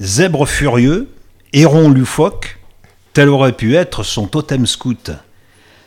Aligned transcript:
Zèbre 0.00 0.46
furieux, 0.46 1.08
héron 1.54 1.88
loufoque, 1.88 2.58
tel 3.14 3.30
aurait 3.30 3.56
pu 3.56 3.76
être 3.76 4.02
son 4.02 4.26
totem 4.26 4.66
scout. 4.66 5.10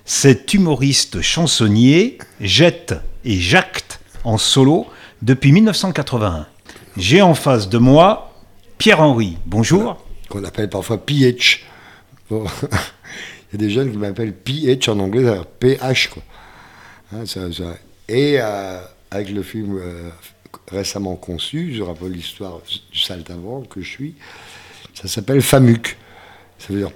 Cet 0.04 0.54
humoriste 0.55 1.21
chansonnier 1.21 2.17
jette 2.42 2.95
et 3.24 3.35
jacte 3.35 4.00
en 4.24 4.40
solo 4.40 4.87
depuis 5.22 5.51
1981. 5.51 6.48
J'ai 6.98 7.22
en 7.22 7.35
face 7.35 7.69
de 7.69 7.77
moi 7.77 8.34
Pierre-Henri. 8.80 9.38
Bonjour. 9.45 10.04
Qu'on 10.28 10.44
appelle 10.44 10.70
parfois 10.70 11.05
PH. 11.05 11.66
Il 12.32 12.36
y 13.54 13.55
a 13.55 13.57
des 13.57 13.70
jeunes 13.70 13.91
qui 13.91 13.98
m'appellent 13.98 14.34
PH 14.34 14.89
en 14.89 15.00
anglais, 15.00 15.23
PH. 15.60 16.07
Quoi. 16.07 16.23
Hein. 17.14 17.23
Et 18.07 18.38
euh, 18.39 18.80
avec 19.12 19.30
le 19.30 19.44
film 19.44 19.78
euh, 19.78 20.10
récemment 20.72 21.16
conçu, 21.16 21.74
je 21.76 21.82
rappelle 21.84 22.12
l'histoire 22.12 22.60
du 22.92 23.00
saltimbanque 23.00 23.68
que 23.70 23.82
je 23.82 23.90
suis, 23.90 24.16
ça 24.94 25.08
s'appelle 25.08 25.42
FAMUC. 25.42 25.98
Ça 26.58 26.73
veut 26.73 26.80
dire 26.80 26.91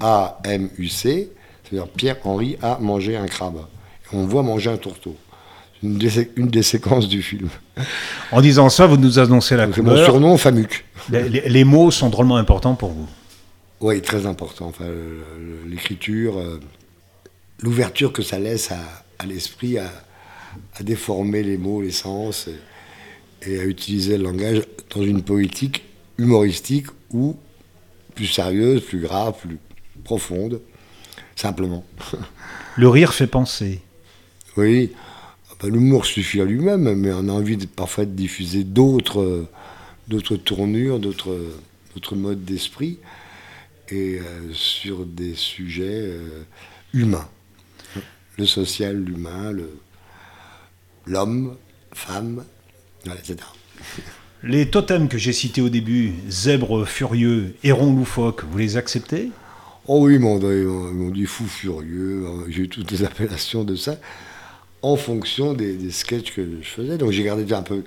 P-H-A-M-U-C. 0.00 1.32
Ça 1.64 1.68
veut 1.70 1.78
dire 1.78 1.88
Pierre-Henri 1.88 2.56
a 2.62 2.78
mangé 2.78 3.16
un 3.16 3.26
crabe. 3.26 3.66
Et 4.12 4.16
on 4.16 4.26
voit 4.26 4.42
manger 4.42 4.70
un 4.70 4.76
tourteau. 4.76 5.16
Une 5.82 5.96
des, 5.96 6.30
une 6.36 6.48
des 6.48 6.62
séquences 6.64 7.08
du 7.08 7.22
film. 7.22 7.48
En 8.32 8.40
disant 8.40 8.68
ça, 8.68 8.86
vous 8.86 8.96
nous 8.96 9.18
annoncez 9.20 9.56
la 9.56 9.66
Donc, 9.66 9.76
couleur. 9.76 9.96
Mon 9.96 10.04
surnom, 10.04 10.36
FAMUC. 10.36 10.84
Les, 11.10 11.28
les- 11.28 11.48
les 11.48 11.64
mots 11.64 11.90
sont 11.92 12.08
drôlement 12.10 12.36
importants 12.36 12.74
pour 12.74 12.90
vous. 12.90 13.06
Oui, 13.80 14.02
très 14.02 14.26
important. 14.26 14.66
Enfin, 14.66 14.86
l'écriture, 15.66 16.36
euh, 16.38 16.58
l'ouverture 17.60 18.12
que 18.12 18.22
ça 18.22 18.40
laisse 18.40 18.72
à, 18.72 18.78
à 19.20 19.26
l'esprit 19.26 19.78
à, 19.78 19.84
à 20.74 20.82
déformer 20.82 21.42
les 21.42 21.56
mots, 21.56 21.82
les 21.82 21.90
sens, 21.90 22.48
et, 22.48 23.50
et 23.50 23.60
à 23.60 23.64
utiliser 23.64 24.16
le 24.16 24.24
langage 24.24 24.62
dans 24.94 25.02
une 25.02 25.22
poétique 25.22 25.84
humoristique 26.18 26.86
ou 27.10 27.36
plus 28.14 28.26
sérieuse, 28.26 28.82
plus 28.82 29.00
grave, 29.00 29.34
plus 29.40 29.58
profonde, 30.04 30.60
simplement. 31.36 31.84
Le 32.76 32.88
rire 32.88 33.14
fait 33.14 33.26
penser. 33.26 33.80
Oui, 34.56 34.92
ah 35.50 35.54
ben, 35.60 35.70
l'humour 35.70 36.04
suffit 36.04 36.40
à 36.40 36.44
lui-même, 36.44 36.92
mais 36.94 37.12
on 37.12 37.28
a 37.28 37.32
envie 37.32 37.56
de, 37.56 37.66
parfois 37.66 38.04
de 38.04 38.10
diffuser 38.10 38.64
d'autres, 38.64 39.46
d'autres 40.08 40.36
tournures, 40.36 40.98
d'autres, 40.98 41.38
d'autres 41.94 42.16
modes 42.16 42.44
d'esprit, 42.44 42.98
et 43.90 44.18
euh, 44.18 44.52
sur 44.52 45.06
des 45.06 45.34
sujets 45.34 46.02
euh, 46.02 46.42
humains. 46.92 47.28
Le 48.36 48.46
social, 48.46 48.96
l'humain, 48.96 49.52
le, 49.52 49.70
l'homme, 51.08 51.56
femme, 51.92 52.44
voilà, 53.04 53.20
etc. 53.20 53.38
Les 54.42 54.70
totems 54.70 55.08
que 55.08 55.18
j'ai 55.18 55.32
cités 55.32 55.60
au 55.60 55.68
début, 55.68 56.14
zèbre 56.28 56.86
furieux, 56.86 57.54
héron 57.64 57.92
loufoque, 57.92 58.44
vous 58.44 58.58
les 58.58 58.76
acceptez? 58.76 59.30
Oh 59.86 60.06
oui, 60.06 60.14
ils 60.14 60.20
m'ont, 60.20 60.38
dit 61.10 61.26
fou 61.26 61.46
furieux, 61.46 62.24
euh, 62.26 62.44
j'ai 62.48 62.62
eu 62.62 62.68
toutes 62.68 62.90
les 62.90 63.04
appellations 63.04 63.64
de 63.64 63.74
ça, 63.74 63.96
en 64.82 64.96
fonction 64.96 65.54
des, 65.54 65.76
des 65.76 65.90
sketchs 65.90 66.34
que 66.34 66.46
je 66.62 66.68
faisais. 66.68 66.98
Donc 66.98 67.10
j'ai 67.10 67.24
gardé 67.24 67.52
un 67.52 67.62
peu 67.62 67.82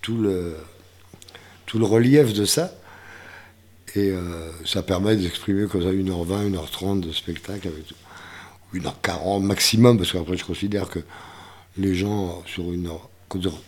tout 0.00 0.16
le, 0.16 0.54
tout 1.66 1.78
le 1.78 1.84
relief 1.84 2.32
de 2.32 2.44
ça. 2.44 2.72
Et 3.94 4.10
euh, 4.10 4.50
ça 4.64 4.82
permet 4.82 5.16
d'exprimer 5.16 5.66
comme 5.66 5.82
ça 5.82 5.90
1h20, 5.90 6.52
1h30 6.52 7.00
de 7.00 7.12
spectacle, 7.12 7.68
avec 7.68 7.86
tout. 7.86 7.94
1h40 8.74 9.42
maximum, 9.42 9.98
parce 9.98 10.12
qu'après 10.12 10.38
je 10.38 10.44
considère 10.44 10.88
que 10.88 11.00
les 11.78 11.94
gens, 11.94 12.42
sur 12.46 12.72
une 12.72 12.88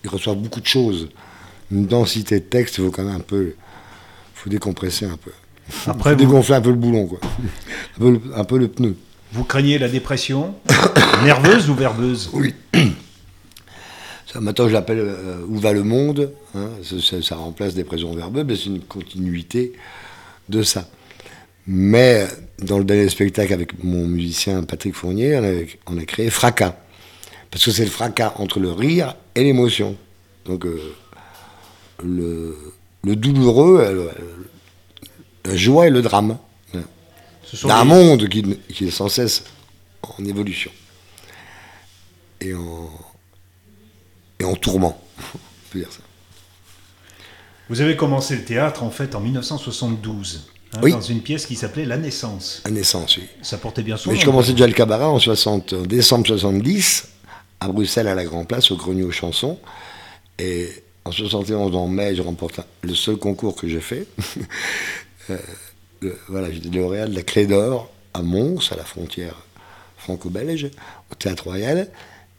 ils 0.04 0.10
reçoivent 0.10 0.36
beaucoup 0.36 0.60
de 0.60 0.66
choses, 0.66 1.08
une 1.72 1.86
densité 1.86 2.38
de 2.40 2.44
texte, 2.44 2.76
il 2.78 2.84
faut 2.84 2.90
quand 2.90 3.04
même 3.04 3.16
un 3.16 3.20
peu, 3.20 3.54
faut 4.34 4.50
décompresser 4.50 5.06
un 5.06 5.16
peu. 5.16 5.30
Après, 5.86 6.10
Faut 6.10 6.16
vous, 6.18 6.24
dégonfler 6.26 6.54
un 6.56 6.60
peu 6.60 6.68
le 6.68 6.76
boulon, 6.76 7.06
quoi. 7.06 7.18
un, 7.22 7.98
peu 7.98 8.10
le, 8.10 8.20
un 8.36 8.44
peu 8.44 8.58
le 8.58 8.68
pneu. 8.68 8.94
vous 9.32 9.44
craignez 9.44 9.78
la 9.78 9.88
dépression 9.88 10.54
Nerveuse 11.24 11.70
ou 11.70 11.74
verbeuse 11.74 12.28
Oui. 12.34 12.54
Ça, 14.32 14.40
maintenant, 14.40 14.68
je 14.68 14.72
l'appelle 14.72 14.98
euh, 15.00 15.44
Où 15.48 15.58
va 15.58 15.72
le 15.72 15.84
monde 15.84 16.32
hein, 16.54 16.68
ça, 16.82 16.96
ça- 17.00 17.22
ça 17.22 17.36
remplace 17.36 17.74
des 17.74 17.84
présents 17.84 18.12
verbeux, 18.14 18.44
mais 18.44 18.56
c'est 18.56 18.66
une 18.66 18.80
continuité 18.80 19.72
de 20.48 20.62
ça. 20.62 20.88
Mais 21.66 22.26
dans 22.58 22.78
le 22.78 22.84
dernier 22.84 23.08
spectacle 23.08 23.52
avec 23.52 23.82
mon 23.82 24.06
musicien 24.06 24.62
Patrick 24.64 24.94
Fournier, 24.94 25.66
on 25.86 25.96
a 25.98 26.04
créé 26.04 26.28
Fracas. 26.30 26.76
Parce 27.54 27.66
que 27.66 27.70
c'est 27.70 27.84
le 27.84 27.90
fracas 27.90 28.34
entre 28.38 28.58
le 28.58 28.72
rire 28.72 29.14
et 29.36 29.44
l'émotion. 29.44 29.96
Donc, 30.44 30.66
euh, 30.66 30.92
le, 32.02 32.58
le 33.04 33.14
douloureux, 33.14 34.10
la 35.44 35.56
joie 35.56 35.86
et 35.86 35.90
le 35.90 36.02
drame. 36.02 36.36
D'un 37.62 37.82
des- 37.84 37.88
monde 37.88 38.28
qui, 38.28 38.42
qui 38.68 38.88
est 38.88 38.90
sans 38.90 39.08
cesse 39.08 39.44
en 40.02 40.24
évolution 40.24 40.72
et 42.40 42.52
en, 42.54 42.90
et 44.40 44.44
en 44.44 44.56
tourment. 44.56 45.00
On 45.34 45.38
peut 45.70 45.78
dire 45.78 45.92
ça. 45.92 46.00
Vous 47.68 47.80
avez 47.80 47.96
commencé 47.96 48.34
le 48.34 48.44
théâtre 48.44 48.82
en 48.82 48.90
fait 48.90 49.14
en 49.14 49.20
1972, 49.20 50.48
hein, 50.74 50.80
Oui. 50.82 50.90
dans 50.90 51.00
une 51.00 51.20
pièce 51.22 51.46
qui 51.46 51.54
s'appelait 51.54 51.84
La 51.84 51.96
Naissance. 51.98 52.60
La 52.64 52.72
naissance, 52.72 53.16
oui. 53.18 53.28
Ça 53.42 53.56
portait 53.58 53.84
bien 53.84 53.96
son 53.96 54.10
Mais 54.10 54.18
je 54.18 54.24
commençais 54.24 54.50
déjà 54.52 54.66
le 54.66 54.72
cabaret 54.72 55.04
en, 55.04 55.20
60, 55.20 55.72
en 55.74 55.82
décembre 55.82 56.26
70, 56.26 57.08
à 57.60 57.68
Bruxelles, 57.68 58.08
à 58.08 58.14
la 58.14 58.24
Grand 58.24 58.44
Place, 58.44 58.70
au 58.70 58.76
Grenier 58.76 59.02
aux 59.04 59.10
Chansons. 59.10 59.58
Et 60.38 60.68
en 61.04 61.12
71, 61.12 61.74
en 61.76 61.86
mai, 61.88 62.14
je 62.14 62.22
remporte 62.22 62.60
le 62.82 62.94
seul 62.94 63.16
concours 63.16 63.54
que 63.56 63.68
j'ai 63.68 63.80
fait. 63.80 64.06
Euh, 65.30 65.38
le- 66.00 66.18
voilà, 66.28 66.52
j'étais 66.52 66.68
lauréat 66.68 67.06
de 67.06 67.14
la 67.14 67.22
Clé 67.22 67.46
d'Or 67.46 67.90
à 68.12 68.20
Mons, 68.20 68.58
à 68.70 68.76
la 68.76 68.84
frontière 68.84 69.36
franco-belge, 69.96 70.68
au 71.10 71.14
Théâtre 71.14 71.44
Royal. 71.44 71.88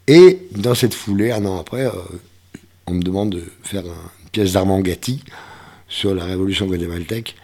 Et 0.07 0.47
dans 0.51 0.75
cette 0.75 0.93
foulée, 0.93 1.31
un 1.31 1.43
an 1.47 1.59
après, 1.59 1.87
euh, 1.87 1.91
on 2.85 2.93
me 2.93 3.01
demande 3.01 3.31
de 3.31 3.43
faire 3.63 3.83
un- 3.85 4.11
une 4.23 4.29
pièce 4.29 4.53
d'Armand 4.53 4.81
Gatti 4.81 5.23
sur 5.87 6.13
la 6.13 6.25
révolution 6.25 6.67
guatémaltèque 6.67 7.35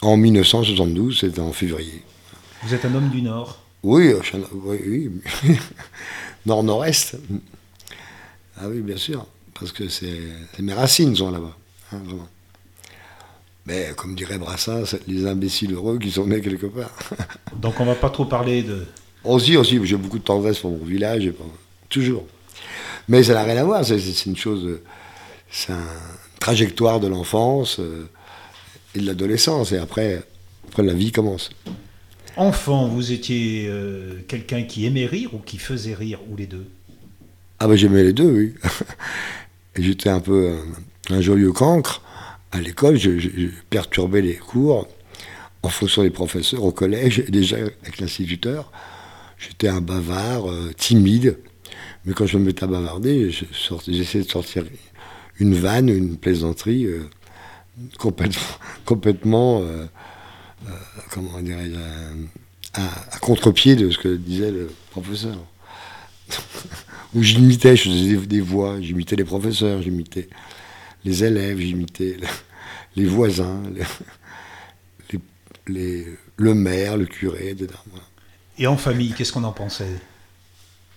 en 0.00 0.16
1972, 0.16 1.18
c'était 1.20 1.40
en 1.40 1.52
février. 1.52 2.02
Vous 2.62 2.72
êtes 2.72 2.86
un 2.86 2.94
homme 2.94 3.10
du 3.10 3.20
Nord. 3.20 3.58
Oui, 3.82 4.08
euh, 4.08 4.20
oui, 4.64 4.78
oui. 4.86 5.10
Nord-Nord-Est. 6.46 7.16
Ah 8.60 8.68
oui, 8.68 8.80
bien 8.80 8.96
sûr, 8.96 9.26
parce 9.58 9.72
que 9.72 9.88
c'est 9.88 10.18
mes 10.58 10.72
racines 10.72 11.14
sont 11.14 11.30
là-bas, 11.30 11.56
hein, 11.92 11.98
vraiment. 12.04 12.28
Mais 13.66 13.92
comme 13.96 14.14
dirait 14.14 14.38
Brassens, 14.38 14.96
les 15.06 15.26
imbéciles 15.26 15.74
heureux 15.74 15.98
qui 15.98 16.10
sont 16.10 16.26
nés 16.26 16.40
quelque 16.40 16.66
part. 16.66 16.90
Donc 17.56 17.78
on 17.80 17.84
va 17.84 17.94
pas 17.94 18.08
trop 18.10 18.24
parler 18.24 18.62
de... 18.62 18.86
aussi, 19.24 19.56
aussi, 19.56 19.78
j'ai 19.84 19.96
beaucoup 19.96 20.18
de 20.18 20.24
tendresse 20.24 20.58
pour 20.60 20.70
mon 20.70 20.84
village, 20.84 21.26
et 21.26 21.32
pour- 21.32 21.52
toujours. 21.88 22.26
Mais 23.08 23.22
ça 23.22 23.34
n'a 23.34 23.42
rien 23.44 23.56
à 23.58 23.64
voir, 23.64 23.84
c'est 23.84 23.98
une 24.26 24.36
chose, 24.36 24.80
c'est 25.50 25.72
une 25.72 25.78
trajectoire 26.40 26.98
de 27.00 27.08
l'enfance 27.08 27.78
euh, 27.78 28.08
et 28.94 29.00
de 29.00 29.06
l'adolescence, 29.06 29.72
et 29.72 29.78
après, 29.78 30.22
après 30.68 30.82
la 30.82 30.94
vie 30.94 31.12
commence. 31.12 31.50
Enfant, 32.38 32.86
vous 32.86 33.10
étiez 33.10 33.66
euh, 33.66 34.20
quelqu'un 34.28 34.62
qui 34.62 34.86
aimait 34.86 35.06
rire 35.06 35.34
ou 35.34 35.38
qui 35.38 35.58
faisait 35.58 35.92
rire, 35.92 36.20
ou 36.30 36.36
les 36.36 36.46
deux? 36.46 36.68
Ah 37.58 37.66
ben 37.66 37.74
j'aimais 37.74 38.04
les 38.04 38.12
deux, 38.12 38.30
oui. 38.30 38.54
J'étais 39.76 40.08
un 40.08 40.20
peu 40.20 40.52
un, 41.10 41.16
un 41.16 41.20
joyeux 41.20 41.50
cancre. 41.50 42.00
À 42.52 42.60
l'école, 42.60 42.96
je, 42.96 43.10
perturbais 43.70 44.22
les 44.22 44.36
cours 44.36 44.86
en 45.64 45.68
fonction 45.68 46.04
des 46.04 46.10
professeurs 46.10 46.62
au 46.62 46.70
collège 46.70 47.24
déjà 47.28 47.56
avec 47.56 47.98
l'instituteur. 47.98 48.70
J'étais 49.40 49.66
un 49.66 49.80
bavard, 49.80 50.48
euh, 50.48 50.70
timide. 50.76 51.38
Mais 52.04 52.12
quand 52.12 52.26
je 52.26 52.38
me 52.38 52.44
mettais 52.44 52.62
à 52.62 52.68
bavarder, 52.68 53.32
j'essayais 53.32 54.22
de 54.22 54.30
sortir 54.30 54.64
une 55.40 55.54
vanne, 55.54 55.88
une 55.88 56.16
plaisanterie 56.16 56.86
euh, 56.86 57.02
complètement, 57.98 59.60
comment 61.10 61.40
dirais-je, 61.40 61.74
euh, 61.76 62.14
à, 62.74 63.14
à 63.14 63.18
contre-pied 63.18 63.76
de 63.76 63.90
ce 63.90 63.98
que 63.98 64.14
disait 64.16 64.50
le 64.50 64.70
professeur 64.90 65.36
où 67.14 67.22
j'imitais, 67.22 67.76
je 67.76 67.84
faisais 67.84 68.16
des, 68.16 68.26
des 68.26 68.40
voix, 68.40 68.80
j'imitais 68.80 69.16
les 69.16 69.24
professeurs, 69.24 69.80
j'imitais 69.82 70.28
les 71.04 71.24
élèves, 71.24 71.58
j'imitais 71.58 72.16
le- 72.20 72.26
les 72.96 73.06
voisins, 73.06 73.62
les- 73.74 73.82
les- 75.12 75.20
les- 75.74 76.06
le 76.36 76.54
maire, 76.54 76.96
le 76.96 77.06
curé, 77.06 77.50
etc. 77.50 77.68
Voilà. 77.90 78.04
Et 78.58 78.66
en 78.66 78.76
famille, 78.76 79.12
qu'est-ce 79.12 79.32
qu'on 79.32 79.44
en 79.44 79.52
pensait? 79.52 79.86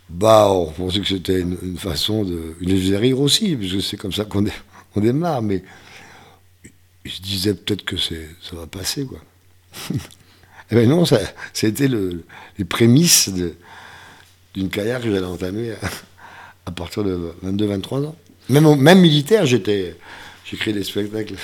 Bah, 0.10 0.50
on 0.52 0.72
pensait 0.72 1.00
que 1.00 1.08
c'était 1.08 1.40
une, 1.40 1.58
une 1.62 1.78
façon 1.78 2.26
de. 2.26 2.56
Il 2.60 2.70
les 2.70 2.82
faisait 2.82 2.98
rire 2.98 3.20
aussi, 3.22 3.56
parce 3.56 3.72
que 3.72 3.80
c'est 3.80 3.98
comme 3.98 4.12
ça 4.12 4.26
qu'on 4.26 4.42
dé- 4.42 4.52
on 4.96 5.00
démarre, 5.00 5.42
mais 5.42 5.64
je 7.06 7.22
disais 7.22 7.54
peut-être 7.54 7.86
que 7.86 7.96
ça 7.98 8.16
va 8.54 8.68
passer, 8.68 9.06
quoi. 9.06 9.20
Eh 10.72 10.76
ben 10.76 10.88
non, 10.88 11.04
ça, 11.04 11.20
c'était 11.52 11.90
le, 11.90 12.24
les 12.58 12.64
prémices 12.64 13.30
d'une 14.54 14.70
carrière 14.70 15.02
que 15.02 15.12
j'allais 15.12 15.26
entamer 15.26 15.74
à, 16.66 16.72
partir 16.72 17.04
de 17.04 17.34
22-23 17.44 18.06
ans. 18.06 18.16
Même 18.50 19.02
militaire, 19.02 19.46
j'étais, 19.46 19.98
j'ai 20.46 20.56
créé 20.56 20.74
des 20.74 20.86
spectacles 20.86 21.36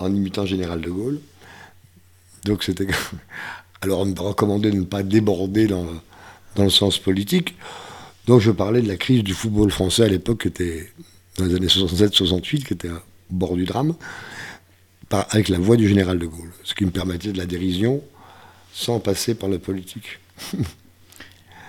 en 0.00 0.12
imitant 0.12 0.44
Général 0.44 0.80
de 0.80 0.90
Gaulle. 0.90 1.20
Donc 2.44 2.64
c'était. 2.64 2.88
Alors 3.80 4.00
on 4.00 4.06
me 4.06 4.18
recommandait 4.18 4.70
de 4.70 4.78
ne 4.78 4.84
pas 4.84 5.02
déborder 5.02 5.66
dans, 5.66 5.86
dans 6.56 6.64
le 6.64 6.70
sens 6.70 6.98
politique. 6.98 7.54
Donc 8.26 8.40
je 8.40 8.50
parlais 8.50 8.80
de 8.80 8.88
la 8.88 8.96
crise 8.96 9.22
du 9.22 9.34
football 9.34 9.70
français 9.70 10.04
à 10.04 10.08
l'époque, 10.08 10.42
qui 10.42 10.48
était 10.48 10.90
dans 11.36 11.44
les 11.44 11.54
années 11.54 11.66
67-68, 11.66 12.64
qui 12.64 12.72
était 12.72 12.88
au 12.88 13.00
bord 13.30 13.56
du 13.56 13.64
drame, 13.64 13.94
avec 15.20 15.48
la 15.48 15.58
voix 15.58 15.76
du 15.76 15.88
général 15.88 16.18
de 16.18 16.26
Gaulle, 16.26 16.52
ce 16.62 16.74
qui 16.74 16.84
me 16.84 16.90
permettait 16.90 17.32
de 17.32 17.38
la 17.38 17.46
dérision 17.46 18.02
sans 18.72 19.00
passer 19.00 19.34
par 19.34 19.48
la 19.48 19.58
politique. 19.58 20.20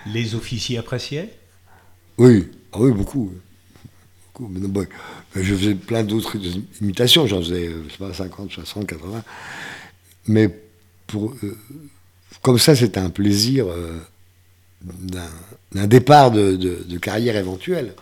les 0.06 0.34
officiers 0.34 0.78
appréciaient? 0.78 1.30
Oui, 2.18 2.48
ah 2.72 2.78
oui, 2.80 2.92
beaucoup. 2.92 3.32
je 5.34 5.54
faisais 5.54 5.74
plein 5.74 6.02
d'autres 6.02 6.36
imitations, 6.80 7.26
j'en 7.26 7.40
faisais, 7.40 7.70
je 7.70 7.92
sais 7.92 7.98
pas, 7.98 8.12
50, 8.12 8.50
60, 8.52 8.86
80. 8.86 9.22
Mais 10.28 10.50
pour, 11.06 11.34
euh, 11.42 11.56
comme 12.42 12.58
ça, 12.58 12.74
c'était 12.74 13.00
un 13.00 13.10
plaisir 13.10 13.66
euh, 13.68 13.98
d'un 15.72 15.86
départ 15.86 16.30
de, 16.30 16.98
carrière 16.98 17.36
éventuelle. 17.36 17.94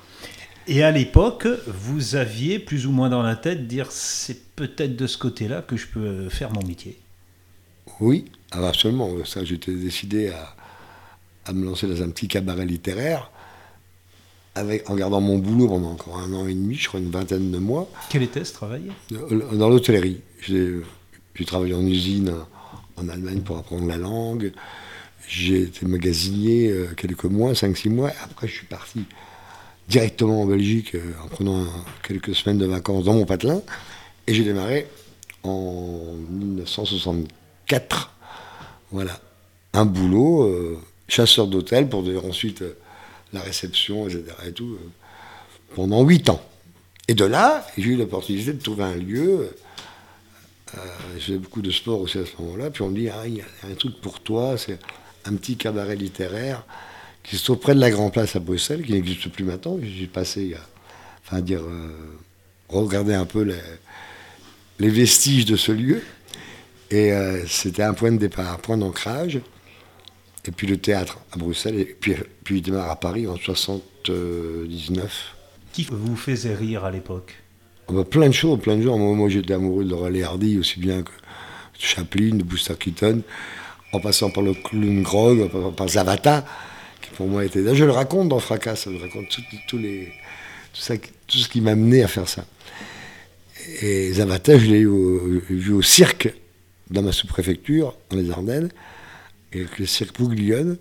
Et 0.67 0.83
à 0.83 0.91
l'époque, 0.91 1.47
vous 1.67 2.17
aviez 2.17 2.59
plus 2.59 2.87
ou 2.87 2.91
moins 2.91 3.11
dans 3.11 3.23
la 3.23 3.37
tête 3.37 3.67
dire 3.67 3.93
c'est 3.93 4.55
peut-être 4.57 4.97
de 4.97 5.07
ce 5.07 5.19
côté-là 5.19 5.63
que 5.63 5.77
je 5.77 5.87
peux 5.87 6.29
faire 6.31 6.53
mon 6.53 6.63
métier. 6.63 6.99
Oui, 8.01 8.25
ah, 8.51 8.67
absolument. 8.67 9.11
Ça, 9.25 9.45
j'étais 9.45 9.73
décidé 9.73 10.31
à, 10.31 10.55
à, 11.47 11.53
me 11.53 11.65
lancer 11.65 11.87
dans 11.87 12.03
un 12.03 12.09
petit 12.09 12.29
cabaret 12.29 12.65
littéraire, 12.65 13.31
avec, 14.55 14.89
en 14.89 14.95
gardant 14.95 15.21
mon 15.21 15.39
boulot 15.39 15.69
pendant 15.69 15.93
encore 15.93 16.19
un 16.19 16.33
an 16.33 16.47
et 16.47 16.55
demi, 16.55 16.77
je 16.77 16.89
crois 16.89 17.01
une 17.01 17.11
vingtaine 17.11 17.51
de 17.51 17.59
mois. 17.59 17.91
Quel 18.09 18.23
était 18.23 18.45
ce 18.45 18.53
travail? 18.53 18.91
Dans 19.11 19.69
l'hôtellerie. 19.69 20.21
J'ai 20.41 21.45
travaillé 21.45 21.75
en 21.75 21.85
usine 21.85 22.33
en 22.97 23.09
Allemagne 23.09 23.41
pour 23.41 23.59
apprendre 23.59 23.87
la 23.87 23.97
langue. 23.97 24.53
J'ai 25.29 25.63
été 25.63 25.87
magasinier 25.87 26.71
euh, 26.71 26.87
quelques 26.97 27.25
mois, 27.25 27.53
5-6 27.53 27.89
mois. 27.89 28.13
Après, 28.23 28.47
je 28.47 28.53
suis 28.53 28.67
parti 28.67 29.05
directement 29.89 30.43
en 30.43 30.47
Belgique 30.47 30.95
euh, 30.95 31.13
en 31.23 31.29
prenant 31.29 31.67
quelques 32.03 32.35
semaines 32.35 32.59
de 32.59 32.67
vacances 32.67 33.05
dans 33.05 33.15
mon 33.15 33.25
patelin. 33.27 33.63
Et 34.27 34.35
j'ai 34.35 34.45
démarré 34.45 34.87
en 35.43 36.15
1964. 36.31 38.11
Voilà. 38.91 39.21
Un 39.73 39.85
boulot, 39.85 40.45
euh, 40.45 40.79
chasseur 41.09 41.47
d'hôtel 41.47 41.89
pour 41.89 42.05
ensuite 42.25 42.65
la 43.33 43.41
réception, 43.41 44.09
etc. 44.09 44.25
Et 44.47 44.53
tout, 44.53 44.79
pendant 45.75 46.03
8 46.03 46.31
ans. 46.31 46.43
Et 47.09 47.15
de 47.15 47.25
là, 47.25 47.67
j'ai 47.77 47.91
eu 47.91 47.97
l'opportunité 47.97 48.53
de 48.53 48.63
trouver 48.63 48.85
un 48.85 48.95
lieu 48.95 49.51
euh, 50.77 51.19
je 51.19 51.35
beaucoup 51.35 51.63
de 51.63 51.71
sport 51.71 52.01
aussi 52.01 52.19
à 52.19 52.27
ce 52.27 52.43
moment-là. 52.43 52.71
Puis 52.71 52.83
on 52.83 52.89
me 52.89 52.97
dit, 52.97 53.09
ah, 53.09 53.27
il 53.27 53.37
y 53.37 53.41
a 53.41 53.45
un 53.71 53.75
truc 53.75 54.01
pour 54.01 54.21
toi, 54.21 54.57
c'est 54.59 54.79
un 55.25 55.35
petit 55.35 55.57
cabaret 55.57 55.97
littéraire 55.97 56.65
qui 57.25 57.37
se 57.37 57.45
trouve 57.45 57.59
près 57.59 57.75
de 57.75 57.81
la 57.81 57.91
Grand 57.91 58.11
Place 58.11 58.37
à 58.37 58.39
Bruxelles, 58.39 58.83
qui 58.83 58.93
n'existe 58.93 59.29
plus 59.31 59.45
maintenant. 59.45 59.79
Je 59.83 59.89
suis 59.89 60.07
passé, 60.07 60.55
enfin, 61.25 61.41
dire, 61.41 61.63
euh, 61.63 61.91
regarder 62.69 63.15
un 63.15 63.25
peu 63.25 63.43
les, 63.43 63.57
les, 64.79 64.91
vestiges 64.91 65.47
de 65.47 65.57
ce 65.57 65.73
lieu. 65.73 66.03
Et 66.91 67.13
euh, 67.13 67.45
c'était 67.47 67.83
un 67.83 67.95
point 67.95 68.13
de 68.13 68.19
départ, 68.19 68.53
un 68.53 68.59
point 68.59 68.77
d'ancrage. 68.77 69.41
Et 70.47 70.51
puis 70.51 70.67
le 70.67 70.77
théâtre 70.77 71.19
à 71.33 71.39
Bruxelles, 71.39 71.81
et 71.81 71.85
puis, 71.87 72.15
puis 72.45 72.59
il 72.59 72.63
démarre 72.63 72.91
à 72.91 73.01
Paris 73.01 73.27
en 73.27 73.37
79. 73.37 75.35
Qui 75.73 75.89
vous 75.91 76.17
faisait 76.17 76.55
rire 76.55 76.85
à 76.85 76.91
l'époque? 76.91 77.35
Ah 77.89 77.93
bah, 77.93 78.05
plein 78.05 78.29
de 78.29 78.35
choses, 78.35 78.61
plein 78.61 78.77
de 78.77 78.83
gens. 78.83 78.99
Moi, 78.99 79.29
j'étais 79.29 79.55
amoureux 79.55 79.85
de 79.85 79.91
Laurel 79.91 80.23
Hardy 80.23 80.59
aussi 80.59 80.79
bien 80.79 81.03
que 81.03 81.11
Chaplin, 81.79 82.37
de 82.37 82.43
Buster 82.43 82.75
Keaton, 82.79 83.23
en 83.93 84.01
passant 84.01 84.31
par 84.31 84.43
le 84.43 84.55
clown 84.55 85.03
Grog, 85.03 85.51
par, 85.75 85.89
Zavata, 85.89 86.45
qui 87.05 87.11
pour 87.11 87.27
moi 87.27 87.45
était. 87.45 87.75
Je 87.75 87.85
le 87.85 87.91
raconte 87.91 88.29
dans 88.29 88.39
Fracas, 88.39 88.87
je 88.91 88.99
raconte 88.99 89.29
tout, 89.29 89.43
tout, 89.69 89.81
ça, 90.73 90.97
tout 90.97 91.39
ce 91.39 91.49
qui 91.49 91.61
m'a 91.61 91.73
amené 91.73 92.03
à 92.03 92.09
faire 92.09 92.29
ça. 92.29 92.45
Et 93.81 94.13
Zavata, 94.13 94.59
je 94.59 94.67
l'ai 94.67 94.85
vu 95.55 95.73
au 95.73 95.83
cirque 95.83 96.33
dans 96.91 97.03
ma 97.03 97.13
sous-préfecture, 97.13 97.97
dans 98.11 98.17
les 98.17 98.31
Ardennes, 98.31 98.71
avec 99.55 99.79
le 99.79 99.87
cirque 99.87 100.19
Bouglione. 100.19 100.77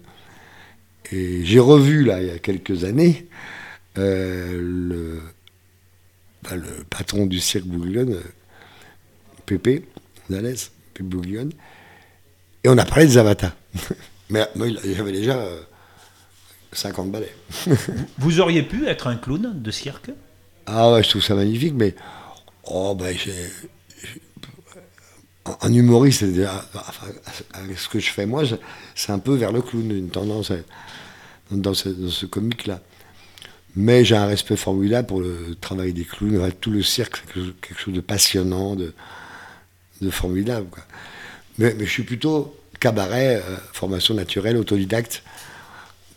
Et 1.11 1.45
j'ai 1.45 1.59
revu, 1.59 2.03
là, 2.03 2.21
il 2.21 2.27
y 2.27 2.31
a 2.31 2.39
quelques 2.39 2.83
années, 2.83 3.27
euh, 3.97 4.59
le 4.59 5.21
bah, 6.43 6.55
le 6.55 6.83
patron 6.89 7.25
du 7.25 7.39
cirque 7.39 7.65
Bouglione, 7.65 8.19
Pépé, 9.45 9.85
Gonzalez, 10.29 10.55
Pépé 10.93 11.07
Bouglione, 11.07 11.51
et 12.63 12.69
on 12.69 12.77
a 12.77 12.85
parlé 12.85 13.05
de 13.05 13.11
Zavata. 13.11 13.55
mais 14.29 14.45
moi, 14.55 14.67
j'avais 14.83 15.13
déjà 15.13 15.45
50 16.73 17.07
euh, 17.07 17.09
balais. 17.09 17.35
Vous 18.17 18.39
auriez 18.39 18.63
pu 18.63 18.87
être 18.87 19.07
un 19.07 19.15
clown 19.15 19.51
de 19.61 19.71
cirque? 19.71 20.11
Ah 20.65 20.91
ouais, 20.91 21.03
je 21.03 21.09
trouve 21.09 21.23
ça 21.23 21.35
magnifique, 21.35 21.73
mais 21.75 21.95
oh, 22.65 22.95
ben, 22.95 23.15
un 25.61 25.73
humoriste, 25.73 26.21
ce 26.21 27.89
que 27.89 27.99
je 27.99 28.09
fais 28.09 28.25
moi, 28.25 28.43
c'est 28.95 29.11
un 29.11 29.19
peu 29.19 29.35
vers 29.35 29.51
le 29.51 29.61
clown, 29.61 29.91
une 29.91 30.09
tendance 30.09 30.51
dans 31.51 31.73
ce 31.73 32.25
comique-là. 32.25 32.81
Mais 33.75 34.05
j'ai 34.05 34.15
un 34.15 34.27
respect 34.27 34.55
formidable 34.55 35.07
pour 35.07 35.21
le 35.21 35.55
travail 35.59 35.93
des 35.93 36.03
clowns. 36.03 36.51
Tout 36.61 36.69
le 36.69 36.83
cirque, 36.83 37.23
c'est 37.33 37.41
quelque 37.61 37.79
chose 37.79 37.93
de 37.93 38.01
passionnant, 38.01 38.75
de, 38.75 38.93
formidable. 40.11 40.67
Mais, 41.57 41.75
je 41.79 41.85
suis 41.85 42.03
plutôt 42.03 42.55
cabaret, 42.79 43.37
euh, 43.37 43.55
formation 43.71 44.13
naturelle, 44.13 44.57
autodidacte, 44.57 45.23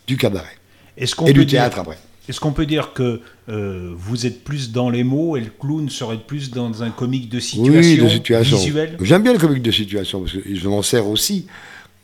du 0.07 0.17
cabaret. 0.17 0.57
et 0.97 1.33
du 1.33 1.45
théâtre 1.45 1.79
après. 1.79 1.97
Est-ce 2.29 2.41
qu'on 2.41 2.51
peut 2.51 2.65
dire 2.65 2.91
que 2.93 3.21
euh, 3.47 3.93
vous 3.95 4.25
êtes 4.25 4.43
plus 4.43 4.71
dans 4.71 4.89
les 4.89 5.05
mots 5.05 5.37
et 5.37 5.41
le 5.41 5.49
clown 5.49 5.89
serait 5.89 6.17
plus 6.17 6.51
dans 6.51 6.83
un 6.83 6.89
comique 6.89 7.29
de 7.29 7.39
situation, 7.39 7.79
oui, 7.79 7.97
de 7.97 8.09
situation. 8.09 8.57
visuelle? 8.57 8.97
J'aime 8.99 9.23
bien 9.23 9.31
le 9.31 9.39
comique 9.39 9.63
de 9.63 9.71
situation 9.71 10.19
parce 10.21 10.33
que 10.33 10.39
je 10.53 10.67
m'en 10.67 10.81
sers 10.81 11.07
aussi, 11.07 11.47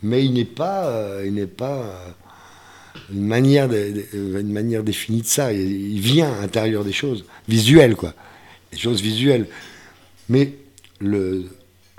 mais 0.02 0.24
il 0.24 0.32
n'est 0.32 0.46
pas, 0.46 0.86
euh, 0.86 1.24
il 1.26 1.34
n'est 1.34 1.46
pas 1.46 2.14
une 3.12 3.26
manière, 3.26 3.68
de, 3.68 4.06
une 4.14 4.52
manière 4.52 4.82
définie 4.82 5.20
de 5.20 5.26
ça. 5.26 5.52
Il, 5.52 6.00
vient 6.00 6.32
à 6.32 6.40
l'intérieur 6.40 6.84
des 6.84 6.92
choses, 6.92 7.26
visuelles, 7.46 7.94
quoi. 7.94 8.14
Des 8.72 8.78
choses 8.78 9.02
visuelles. 9.02 9.46
Mais 10.30 10.54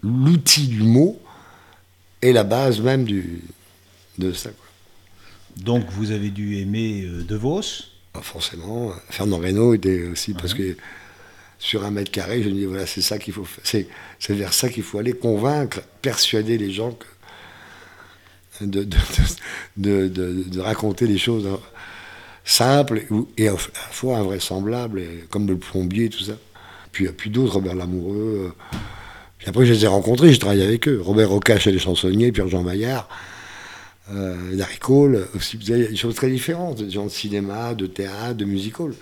l'outil 0.02 0.68
du 0.68 0.82
mot 0.82 1.20
est 2.24 2.32
la 2.32 2.44
base 2.44 2.82
même 2.82 3.04
du, 3.04 3.42
de 4.18 4.32
ça. 4.32 4.50
Quoi. 4.50 4.66
Donc 5.58 5.86
vous 5.92 6.12
avez 6.12 6.30
dû 6.30 6.58
aimer 6.58 7.04
euh, 7.06 7.24
De 7.24 7.36
Vos 7.36 7.62
Forcément. 8.22 8.94
Fernand 9.10 9.38
Reynaud 9.38 9.74
était 9.74 10.04
aussi, 10.08 10.34
parce 10.34 10.54
que 10.54 10.78
sur 11.60 11.84
un 11.84 11.92
mètre 11.92 12.12
carré, 12.12 12.44
je 12.44 12.50
me 12.50 12.54
dis, 12.54 12.66
voilà, 12.66 12.86
c'est 12.86 13.02
ça 13.02 13.18
qu'il 13.18 13.34
faut 13.34 13.46
C'est 13.64 13.88
vers 14.30 14.54
ça 14.54 14.70
qu'il 14.70 14.84
faut 14.84 15.00
aller, 15.00 15.14
convaincre, 15.14 15.82
persuader 16.02 16.58
les 16.58 16.72
gens 16.72 16.92
que 16.92 17.06
de, 18.62 18.88
de, 19.78 20.60
raconter 20.60 21.08
des 21.08 21.18
choses 21.18 21.46
simples 22.46 23.06
et 23.38 23.50
à 23.50 23.54
la 23.54 23.58
fois 23.58 24.18
invraisemblables, 24.18 25.04
comme 25.30 25.48
le 25.48 25.58
plombier, 25.58 26.10
tout 26.10 26.24
ça. 26.24 26.34
Puis, 26.92 27.08
puis 27.10 27.30
d'autres, 27.30 27.56
Robert 27.56 27.76
Lamoureux. 27.76 28.54
Euh. 28.74 28.78
Puis 29.38 29.50
après, 29.50 29.66
je 29.66 29.74
les 29.74 29.84
ai 29.84 29.88
rencontrés, 29.88 30.32
j'ai 30.32 30.40
travaillé 30.40 30.64
avec 30.64 30.88
eux. 30.88 31.02
Robert 31.04 31.30
Rocache 31.30 31.68
et 31.68 31.72
les 31.72 31.80
chansonniers, 31.80 32.32
Pierre-Jean 32.32 32.64
Maillard, 32.64 33.10
euh, 34.12 34.56
Larry 34.56 34.78
Cole, 34.78 35.28
aussi, 35.36 35.58
des 35.58 35.96
choses 35.96 36.16
très 36.16 36.30
différentes, 36.30 36.84
des 36.84 36.92
gens 36.92 37.06
de 37.06 37.12
cinéma, 37.12 37.74
de 37.74 37.88
théâtre, 37.88 38.36
de 38.36 38.46
musical. 38.46 38.94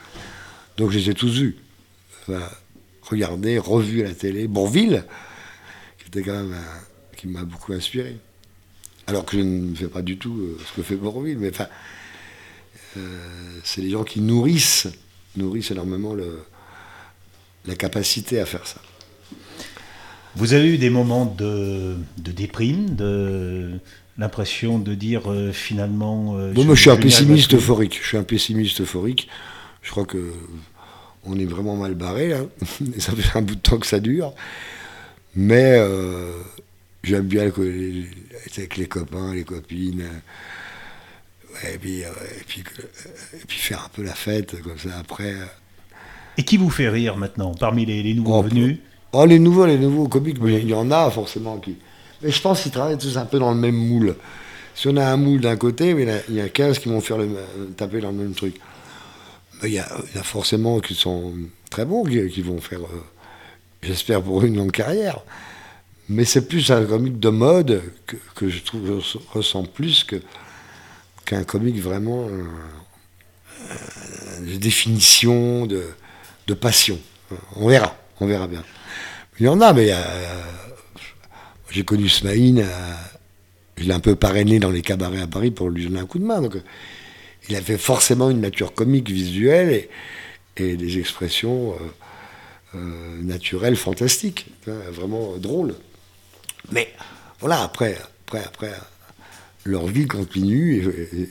Donc 0.77 0.91
je 0.91 1.00
les 1.00 1.10
ai 1.10 1.13
tous 1.13 1.39
vus. 1.39 1.57
regardés, 3.01 3.57
revus 3.57 4.01
à 4.01 4.10
la 4.10 4.13
télé. 4.13 4.48
Bourville, 4.48 5.03
qui 6.00 6.07
était 6.07 6.24
quand 6.24 6.33
même 6.33 6.55
qui 7.24 7.29
m'a 7.29 7.45
beaucoup 7.45 7.72
inspiré. 7.72 8.17
Alors 9.07 9.25
que 9.25 9.38
je 9.38 9.43
ne 9.43 9.75
fais 9.75 9.88
pas 9.88 10.01
du 10.01 10.17
tout 10.17 10.36
euh, 10.36 10.57
ce 10.65 10.75
que 10.75 10.81
fait 10.81 10.95
Bourville, 10.95 11.38
mais 11.38 11.50
enfin, 11.50 11.67
euh, 12.98 13.60
c'est 13.63 13.81
les 13.81 13.89
gens 13.89 14.03
qui 14.03 14.19
nourrissent, 14.19 14.88
nourrissent 15.38 15.72
énormément 15.72 16.15
la 17.65 17.75
capacité 17.75 18.41
à 18.41 18.45
faire 18.45 18.67
ça. 18.67 18.81
Vous 20.36 20.53
avez 20.53 20.74
eu 20.74 20.77
des 20.77 20.89
moments 20.89 21.25
de, 21.25 21.95
déprime, 22.17 22.95
de 22.95 23.79
l'impression 24.17 24.79
de 24.79 24.93
dire 24.93 25.32
euh, 25.32 25.51
finalement. 25.51 26.38
bon, 26.53 26.65
moi 26.65 26.75
je 26.75 26.82
suis 26.82 26.89
un 26.89 26.98
pessimiste 26.98 27.53
euphorique. 27.53 28.00
Je 28.01 28.08
suis 28.08 28.17
un 28.17 28.24
pessimiste 28.24 28.82
euphorique. 28.82 29.27
Je 29.82 29.91
crois 29.91 30.05
que 30.05 30.32
on 31.25 31.39
est 31.39 31.46
vraiment 31.46 31.75
mal 31.75 31.96
barré 31.96 32.29
là. 32.29 32.39
ça 33.00 33.13
fait 33.13 33.38
un 33.38 33.41
bout 33.41 33.55
de 33.55 33.62
temps 33.62 33.77
que 33.77 33.88
ça 33.88 34.00
dure. 34.00 34.34
Mais 35.36 35.79
J'aime 37.03 37.25
bien 37.25 37.43
être 37.43 37.60
avec 38.58 38.77
les 38.77 38.86
copains, 38.86 39.34
les 39.34 39.43
copines. 39.43 40.03
et, 41.67 41.77
puis, 41.77 42.00
et, 42.00 42.05
puis, 42.48 42.63
puis, 43.46 43.58
faire 43.58 43.84
un 43.86 43.89
peu 43.89 44.03
la 44.03 44.13
fête, 44.13 44.62
comme 44.62 44.77
ça, 44.77 44.98
après. 44.98 45.36
Et 46.38 46.43
qui 46.43 46.55
vous 46.55 46.70
fait 46.70 46.88
rire 46.88 47.17
maintenant, 47.17 47.53
parmi 47.53 47.86
les, 47.86 48.13
nouveaux 48.13 48.39
oh, 48.39 48.41
venus? 48.43 48.77
Oh, 49.12 49.25
les 49.25 49.38
nouveaux, 49.38 49.65
les 49.65 49.77
nouveaux 49.77 50.08
comiques, 50.08 50.39
mais 50.41 50.62
il 50.62 50.70
y 50.70 50.74
en 50.74 50.91
a 50.91 51.12
forcément 51.12 51.58
qui. 51.58 51.75
Mais 52.24 52.32
je 52.32 52.42
pense 52.42 52.62
qu'ils 52.62 52.72
travaillent 52.72 52.98
tous 52.98 53.18
un 53.18 53.25
peu 53.25 53.38
dans 53.38 53.51
le 53.53 53.60
même 53.60 53.75
moule. 53.75 54.15
Si 54.75 54.88
on 54.88 54.98
a 54.98 55.06
un 55.06 55.18
moule 55.18 55.42
d'un 55.42 55.58
côté, 55.58 55.94
mais 55.94 56.24
il 56.30 56.36
y 56.36 56.42
a 56.42 56.50
15 56.50 56.80
qui 56.80 56.89
vont 56.89 57.01
faire 57.01 57.18
le, 57.18 57.30
taper 57.75 58.00
dans 58.00 58.12
le 58.12 58.18
même 58.18 58.34
truc. 58.34 58.56
Il 59.63 59.70
y, 59.70 59.80
a, 59.80 59.88
forcément 60.24 60.80
qui 60.80 60.96
sont 60.96 61.34
très 61.70 61.86
bons, 61.86 62.03
qui, 62.03 62.42
vont 62.42 62.60
faire, 62.60 62.82
euh, 62.82 63.03
j'espère 63.82 64.22
pour 64.22 64.44
une 64.44 64.58
longue 64.58 64.72
carrière. 64.72 65.20
Mais 66.10 66.25
c'est 66.25 66.48
plus 66.48 66.72
un 66.72 66.84
comique 66.84 67.20
de 67.20 67.30
mode 67.30 67.82
que, 68.36 68.50
je 68.50 68.62
trouve 68.62 69.01
je 69.01 69.18
ressens 69.32 69.63
plus 69.63 70.06
qu'un 71.25 71.44
comique 71.44 71.80
vraiment 71.80 72.27
euh, 72.27 72.44
de 74.42 74.58
définition, 74.58 75.65
de, 75.65 75.84
de 76.48 76.53
passion. 76.53 77.00
On 77.56 77.70
verra, 77.70 77.96
on 78.20 78.25
verra 78.25 78.48
bien. 78.48 78.63
Il 79.39 79.46
y 79.46 79.50
en 79.50 79.62
a, 79.62 79.72
mais 79.72 79.92
euh, 79.92 79.96
j'ai 81.74 81.84
connu 81.84 82.08
Smaïn, 82.08 82.60
euh, 82.60 82.94
je 83.77 83.86
l'ai 83.86 83.94
un 83.94 84.00
peu 84.00 84.15
parrainé 84.15 84.60
dans 84.60 84.70
les 84.70 84.84
cabarets 84.84 85.22
à 85.22 85.27
Paris 85.27 85.50
pour 85.50 85.70
lui 85.72 85.86
donner 85.86 86.00
un 86.00 86.06
coup 86.06 86.20
de 86.20 86.24
main. 86.24 86.39
Donc, 86.39 86.56
il 87.50 87.56
avait 87.56 87.80
forcément 87.80 88.30
une 88.30 88.42
nature 88.42 88.74
comique 88.74 89.10
visuelle 89.10 89.88
et, 90.56 90.77
des 90.77 91.00
expressions 91.00 91.74
euh, 92.75 93.22
naturelles 93.24 93.75
fantastiques, 93.75 94.46
vraiment 94.68 95.36
drôles. 95.38 95.74
Mais 96.72 96.94
voilà, 97.39 97.63
après, 97.63 97.98
après, 98.27 98.44
après, 98.46 98.72
leur 99.65 99.88
vie 99.88 100.06
continue 100.06 100.88
et, 101.12 101.30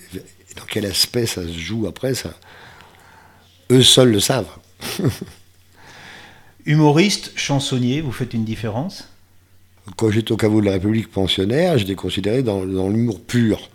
dans 0.57 0.67
quel 0.69 0.87
aspect 0.87 1.27
ça 1.27 1.43
se 1.47 1.57
joue 1.57 1.87
après, 1.87 2.15
eux 3.71 3.83
seuls 3.83 4.11
le 4.11 4.21
savent. 4.21 4.51
Humoriste, 6.67 7.31
chansonnier, 7.37 8.01
vous 8.01 8.13
faites 8.13 8.35
une 8.35 8.45
différence? 8.45 9.12
Quand 9.97 10.11
j'étais 10.11 10.33
au 10.33 10.37
caveau 10.37 10.61
de 10.61 10.67
la 10.67 10.73
République 10.73 11.11
pensionnaire, 11.11 11.77
j'étais 11.77 11.97
considéré 11.97 12.43
dans, 12.43 12.65
l'humour 12.65 13.21
pur. 13.21 13.69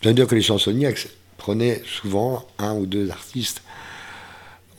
C'est-à-dire 0.00 0.26
que 0.26 0.34
les 0.34 0.42
chansonniers 0.42 0.92
prenaient 1.38 1.82
souvent 1.86 2.46
un 2.58 2.74
ou 2.74 2.86
deux 2.86 3.10
artistes. 3.10 3.62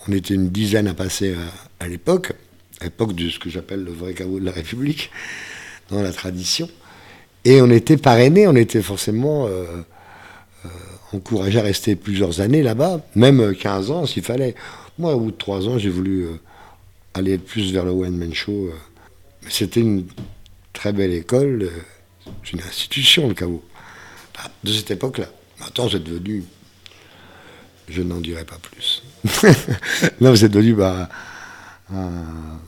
On 0.08 0.12
était 0.12 0.36
une 0.36 0.50
dizaine 0.50 0.88
à 0.88 0.94
passer 0.94 1.36
à, 1.80 1.88
l'époque, 1.88 2.34
à 2.80 2.86
l'époque 2.86 3.16
de 3.16 3.28
ce 3.30 3.40
que 3.40 3.50
j'appelle 3.50 3.84
le 3.84 3.92
vrai 3.92 4.14
caveau 4.14 4.40
de 4.40 4.46
la 4.46 4.52
République, 4.52 5.10
dans 5.90 6.02
la 6.02 6.14
tradition. 6.14 6.70
Et 7.44 7.62
on 7.62 7.72
était 7.72 7.98
parrainés, 7.98 8.48
on 8.48 8.56
était 8.56 8.82
forcément 8.82 9.48
euh, 9.48 9.64
euh, 10.66 10.70
encouragés 11.12 11.60
à 11.60 11.64
rester 11.64 11.96
plusieurs 11.96 12.40
années 12.40 12.62
là-bas, 12.62 13.02
même 13.16 13.56
15 13.56 13.90
ans 13.90 14.06
s'il 14.06 14.24
fallait. 14.24 14.54
Moi, 15.00 15.16
au 15.16 15.20
bout 15.22 15.32
de 15.32 15.38
3 15.38 15.68
ans, 15.70 15.78
j'ai 15.80 15.90
voulu 15.90 16.26
euh, 16.26 16.40
aller 17.16 17.38
plus 17.38 17.72
vers 17.74 17.84
le 17.86 17.92
one-man 17.92 18.34
show. 18.34 18.70
C'était 19.50 19.80
une 19.80 20.06
très 20.78 20.94
belle 20.94 21.12
école, 21.12 21.70
c'est 22.44 22.54
une 22.54 22.62
institution, 22.62 23.28
le 23.28 23.34
caveau. 23.34 23.64
De 24.64 24.72
cette 24.72 24.92
époque-là. 24.92 25.26
Maintenant, 25.60 25.90
c'est 25.90 26.04
devenu. 26.04 26.44
Je 27.90 28.04
n'en 28.04 28.22
dirai 28.22 28.46
pas 28.46 28.60
plus. 28.62 29.02
non, 30.22 30.36
c'est 30.36 30.50
devenu 30.50 30.76
bah, 30.76 31.10
un, 31.92 32.60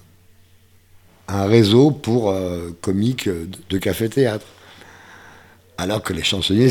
réseau 1.46 1.92
pour 1.92 2.36
comiques 2.82 3.30
de 3.30 3.78
café-théâtre. 3.78 4.48
Alors 5.78 6.02
que 6.02 6.14
les 6.14 6.24
chansonniers, 6.24 6.70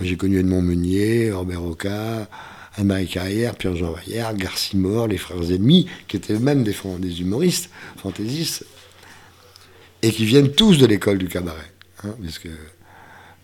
j'ai 0.00 0.16
connu 0.16 0.38
Edmond 0.38 0.62
Meunier, 0.62 1.32
Robert 1.32 1.62
Roca, 1.62 2.28
Anne-Marie 2.76 3.08
Carrière, 3.08 3.56
Pierre-Jean 3.56 3.92
Vaillard, 3.92 4.34
Garcimore, 4.34 5.08
les 5.08 5.18
frères 5.18 5.50
ennemis, 5.50 5.88
qui 6.06 6.16
étaient 6.16 6.34
eux-mêmes 6.34 6.62
des, 6.62 7.20
humoristes, 7.20 7.70
fantaisistes, 7.96 8.64
et 10.02 10.10
qui 10.10 10.24
viennent 10.24 10.50
tous 10.50 10.78
de 10.78 10.86
l'école 10.86 11.18
du 11.18 11.28
cabaret. 11.28 11.70
Hein, 12.04 12.14
puisque 12.20 12.48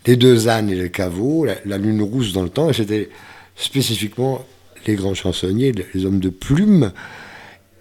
les 0.05 0.15
deux 0.15 0.47
ânes 0.47 0.69
et 0.69 0.75
le 0.75 0.87
caveau, 0.87 1.45
la, 1.45 1.77
lune 1.77 2.01
rousse 2.01 2.33
dans 2.33 2.43
le 2.43 2.49
temps, 2.49 2.71
c'était 2.73 3.09
spécifiquement 3.55 4.45
les 4.85 4.95
grands 4.95 5.13
chansonniers, 5.13 5.73
les 5.93 6.05
hommes 6.05 6.19
de 6.19 6.29
plumes 6.29 6.91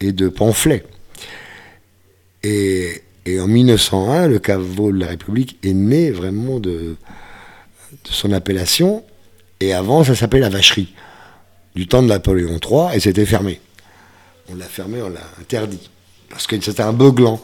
et 0.00 0.12
de 0.12 0.28
pamphlets. 0.28 0.84
Et, 2.42 3.02
et 3.26 3.40
en 3.40 3.46
1901, 3.46 4.28
le 4.28 4.38
caveau 4.38 4.92
de 4.92 4.98
la 4.98 5.06
République 5.06 5.58
est 5.62 5.72
né 5.72 6.10
vraiment 6.10 6.58
de, 6.60 6.96
son 8.04 8.32
appellation. 8.32 9.04
Et 9.60 9.72
avant, 9.72 10.04
ça 10.04 10.14
s'appelait 10.14 10.40
la 10.40 10.48
vacherie, 10.48 10.94
du 11.74 11.86
temps 11.86 12.02
de 12.02 12.08
Napoléon 12.08 12.58
III, 12.62 12.96
et 12.96 13.00
c'était 13.00 13.26
fermé. 13.26 13.60
On 14.50 14.54
l'a 14.54 14.66
fermé, 14.66 15.00
on 15.02 15.08
l'a 15.08 15.24
interdit. 15.40 15.90
Parce 16.28 16.46
que 16.46 16.60
c'était 16.60 16.82
un 16.82 16.92
beuglant. 16.92 17.40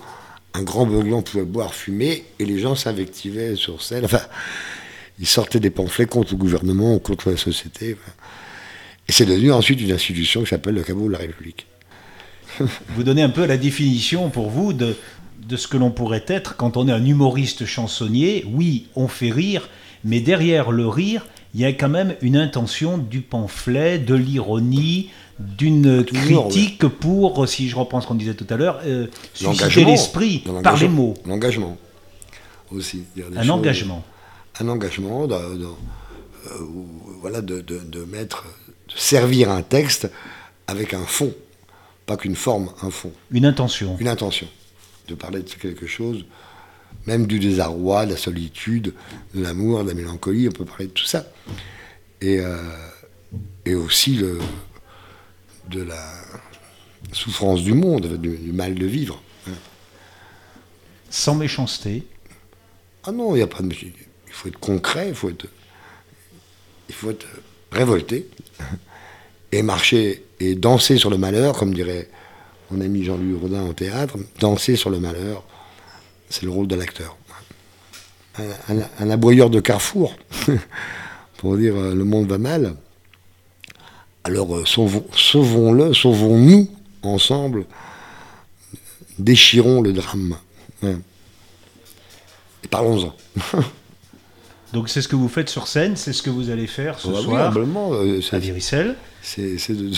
Un 0.55 0.63
grand 0.63 0.87
beuglant 0.87 1.23
pouvait 1.23 1.45
boire, 1.45 1.75
fumer, 1.75 2.25
et 2.39 2.45
les 2.45 2.59
gens 2.59 2.75
s'invectivaient 2.75 3.57
sur 3.57 3.83
scène. 3.83 4.05
Enfin, 4.05 4.21
ils 5.19 5.27
sortaient 5.27 5.61
des 5.61 5.71
pamphlets 5.71 6.07
contre 6.07 6.33
le 6.33 6.39
gouvernement, 6.39 6.99
contre 6.99 7.31
la 7.31 7.37
société. 7.37 7.97
Et 9.09 9.13
c'est 9.13 9.25
devenu 9.25 9.53
ensuite 9.53 9.81
une 9.81 9.93
institution 9.93 10.43
qui 10.43 10.51
s'appelle 10.51 10.75
le 10.75 10.83
caveau 10.83 11.07
de 11.07 11.13
la 11.13 11.19
République. 11.19 11.67
Vous 12.91 13.03
donnez 13.03 13.23
un 13.23 13.31
peu 13.31 13.47
la 13.47 13.57
définition 13.57 14.29
pour 14.31 14.51
vous 14.51 14.73
de 14.73 14.97
ce 15.57 15.67
que 15.67 15.77
l'on 15.77 15.91
pourrait 15.91 16.25
être 16.29 16.57
quand 16.57 16.77
on 16.77 16.89
est 16.89 16.93
un 16.93 17.05
humoriste 17.05 17.65
chansonnier. 17.65 18.45
Oui, 18.53 18.89
on 18.95 19.09
fait 19.09 19.31
rire, 19.31 19.69
mais 20.05 20.21
derrière 20.21 20.71
le 20.71 20.87
rire, 20.87 21.27
il 21.55 21.61
y 21.61 21.65
a 21.65 21.73
quand 21.73 21.89
même 21.89 22.17
une 22.23 22.37
intention 22.37 22.99
du 22.99 23.21
pamphlet, 23.21 23.99
de 23.99 24.15
l'ironie, 24.15 25.11
d'une 25.39 26.05
critique 26.05 26.87
pour, 26.87 27.49
si 27.49 27.69
je 27.69 27.77
reprends 27.77 28.01
ce 28.01 28.07
qu'on 28.07 28.15
disait 28.15 28.35
tout 28.35 28.47
à 28.49 28.57
l'heure, 28.57 28.81
euh, 28.85 29.07
susciter 29.35 29.85
l'esprit 29.85 30.45
par 30.63 30.77
les 30.77 30.89
mots. 30.89 31.15
L'engagement 31.27 31.77
aussi. 32.75 33.05
Un 33.37 33.49
engagement. 33.49 34.03
Un 34.61 34.69
engagement, 34.69 35.27
de, 35.27 35.35
euh, 35.35 35.69
voilà, 37.21 37.41
de, 37.41 37.61
de, 37.61 38.05
mettre, 38.05 38.45
de 38.89 38.95
servir 38.99 39.51
un 39.51 39.63
texte 39.63 40.11
avec 40.67 40.95
un 40.95 41.05
fond, 41.05 41.33
pas 42.07 42.17
qu'une 42.17 42.37
forme, 42.37 42.71
un 42.83 42.91
fond. 42.91 43.13
Une 43.31 43.47
intention. 43.47 43.97
Une 43.99 44.09
intention 44.09 44.47
de 45.09 45.15
parler 45.15 45.43
de 45.43 45.49
quelque 45.51 45.87
chose, 45.87 46.25
même 47.07 47.27
du 47.27 47.39
désarroi, 47.39 48.07
de 48.07 48.13
la 48.13 48.17
solitude, 48.17 48.95
de 49.35 49.43
l'amour, 49.43 49.83
de 49.83 49.89
la 49.89 49.95
mélancolie, 49.95 50.49
on 50.49 50.53
peut 50.53 50.65
parler 50.65 50.87
de 50.87 50.93
tout 50.93 51.05
ça. 51.05 51.27
Et, 52.21 52.39
euh, 52.41 52.57
et 53.65 53.75
aussi 53.75 54.15
le, 54.15 54.39
de 55.71 55.83
la 55.83 56.03
souffrance 57.13 57.63
du 57.63 57.75
monde, 57.75 58.17
du, 58.21 58.53
mal 58.53 58.75
de 58.75 58.87
vivre. 58.87 59.23
Sans 61.11 61.35
méchanceté 61.35 62.05
Ah 63.05 63.13
non, 63.13 63.35
il 63.35 63.39
n'y 63.39 63.43
a 63.43 63.47
pas 63.47 63.63
de 63.63 63.75
Il 63.75 63.93
faut 64.31 64.49
être 64.49 64.59
concret, 64.59 65.09
il 65.09 65.15
faut 65.15 65.29
être, 65.29 65.47
il 66.89 66.95
faut 66.95 67.11
être 67.11 67.27
révolté 67.71 68.29
et 69.53 69.63
marcher 69.63 70.25
et 70.41 70.55
danser 70.55 70.97
sur 70.97 71.11
le 71.11 71.19
malheur, 71.19 71.57
comme 71.57 71.75
dirait 71.75 72.09
mon 72.71 72.81
ami 72.81 73.05
Jean-Louis 73.05 73.39
Rodin 73.39 73.67
au 73.67 73.75
théâtre, 73.75 74.17
danser 74.41 74.77
sur 74.77 74.89
le 74.89 74.99
malheur, 74.99 75.45
c'est 76.33 76.45
le 76.45 76.51
rôle 76.51 76.67
de 76.67 76.75
l'acteur. 76.75 77.17
Un, 78.99 79.11
aboyeur 79.11 79.51
de 79.51 79.61
carrefour, 79.61 80.17
pour 81.37 81.59
dire 81.59 81.77
euh, 81.77 81.95
le 81.95 82.05
monde 82.05 82.27
va 82.27 82.39
mal. 82.39 82.75
Alors 84.25 84.57
euh, 84.57 84.65
sauvons-le, 84.65 85.93
sauvons-nous 85.93 86.71
ensemble, 87.03 87.67
déchirons 89.19 89.83
le 89.83 89.93
drame. 89.93 90.37
Et 90.83 90.97
parlons-en. 92.71 93.15
Donc 94.73 94.89
c'est 94.89 95.03
ce 95.03 95.09
que 95.09 95.17
vous 95.17 95.29
faites 95.29 95.51
sur 95.51 95.69
scène, 95.69 95.97
c'est 95.97 96.15
ce 96.15 96.23
que 96.23 96.31
vous 96.31 96.49
allez 96.49 96.67
faire 96.67 96.99
ce 96.99 97.13
soir 97.13 97.55
euh, 97.55 98.21
à 98.33 98.39
Viricelle. 98.39 98.97
C'est 99.21 99.59
de, 99.69 99.91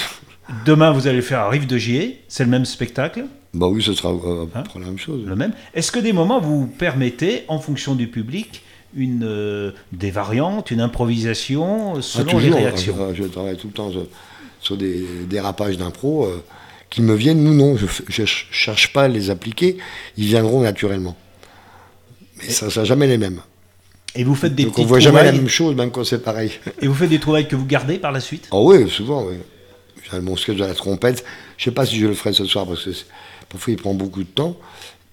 Demain, 0.67 0.91
vous 0.91 1.07
allez 1.07 1.23
faire 1.23 1.43
un 1.43 1.49
riff 1.49 1.69
de 1.69 1.79
Gier, 1.79 2.25
c'est 2.26 2.43
le 2.43 2.50
même 2.50 2.64
spectacle 2.64 3.26
Bah 3.54 3.68
oui, 3.68 3.82
ce 3.82 3.92
sera 3.92 4.11
euh, 4.11 4.46
hein 4.54 4.64
la 4.75 4.87
même 4.87 4.99
chose. 4.99 5.23
Le 5.25 5.37
même. 5.37 5.52
Est-ce 5.75 5.92
que 5.92 6.00
des 6.00 6.12
moments 6.12 6.40
vous 6.40 6.66
permettez, 6.66 7.44
en 7.46 7.61
fonction 7.61 7.94
du 7.94 8.08
public, 8.08 8.62
une, 8.96 9.25
euh, 9.25 9.70
des 9.92 10.11
variantes, 10.11 10.73
une 10.73 10.80
improvisation 10.80 12.02
selon 12.02 12.38
ah, 12.38 12.40
les 12.40 12.50
réactions 12.50 12.96
je, 13.14 13.25
travaille 13.25 13.56
tout 13.56 13.68
le 13.68 13.73
temps 13.73 13.92
sur, 14.61 14.76
des 14.76 15.06
dérapages 15.28 15.78
d'impro 15.78 16.26
euh, 16.26 16.42
qui 16.90 17.00
me 17.00 17.14
viennent. 17.14 17.42
Nous, 17.42 17.54
non, 17.54 17.76
je 17.76 18.23
ne 18.23 18.26
cherche 18.26 18.92
pas 18.92 19.04
à 19.04 19.08
les 19.08 19.30
appliquer, 19.30 19.78
ils 20.16 20.26
viendront 20.26 20.61
naturellement. 20.61 21.16
Mais 22.38 22.50
ça 22.50 22.66
ne 22.66 22.70
sera 22.70 22.84
jamais 22.84 23.06
les 23.06 23.18
mêmes. 23.18 23.40
Et 24.16 24.25
vous 24.25 24.34
faites 24.34 24.54
des 24.54 24.64
Donc 24.64 24.78
on 24.78 24.84
voit 24.84 25.00
jamais 25.00 25.25
la 25.25 25.32
même 25.32 25.49
chose, 25.49 25.76
même 25.76 25.90
quand 25.90 26.04
c'est 26.04 26.23
pareil. 26.23 26.52
Et 26.82 26.88
vous 26.88 26.94
faites 26.94 27.11
des 27.11 27.20
trouvailles 27.20 27.49
que 27.49 27.56
vous 27.56 27.66
gardez 27.66 27.99
par 27.99 28.11
la 28.11 28.20
suite? 28.20 28.49
Ah 28.50 28.58
oui, 28.58 28.88
souvent, 28.90 29.25
oui 29.25 29.37
mon 30.20 30.37
sketch 30.37 30.56
de 30.56 30.64
la 30.64 30.75
trompette. 30.75 31.25
Je 31.56 31.64
sais 31.64 31.70
pas 31.70 31.87
si 31.87 31.99
je 31.99 32.06
le 32.06 32.14
ferai 32.14 32.32
ce 32.32 32.44
soir 32.44 32.66
parce 32.66 32.84
que 32.84 32.90
parfois 33.48 33.72
il 33.72 33.76
prend 33.76 33.94
beaucoup 33.94 34.22
de 34.22 34.28
temps 34.28 34.56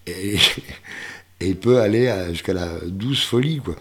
et, 0.07 0.37
il 1.41 1.55
peut 1.55 1.79
aller 1.79 2.13
jusqu'à 2.31 2.53
la 2.53 2.67
douce 2.85 3.23
folie, 3.23 3.59
quoi. 3.59 3.75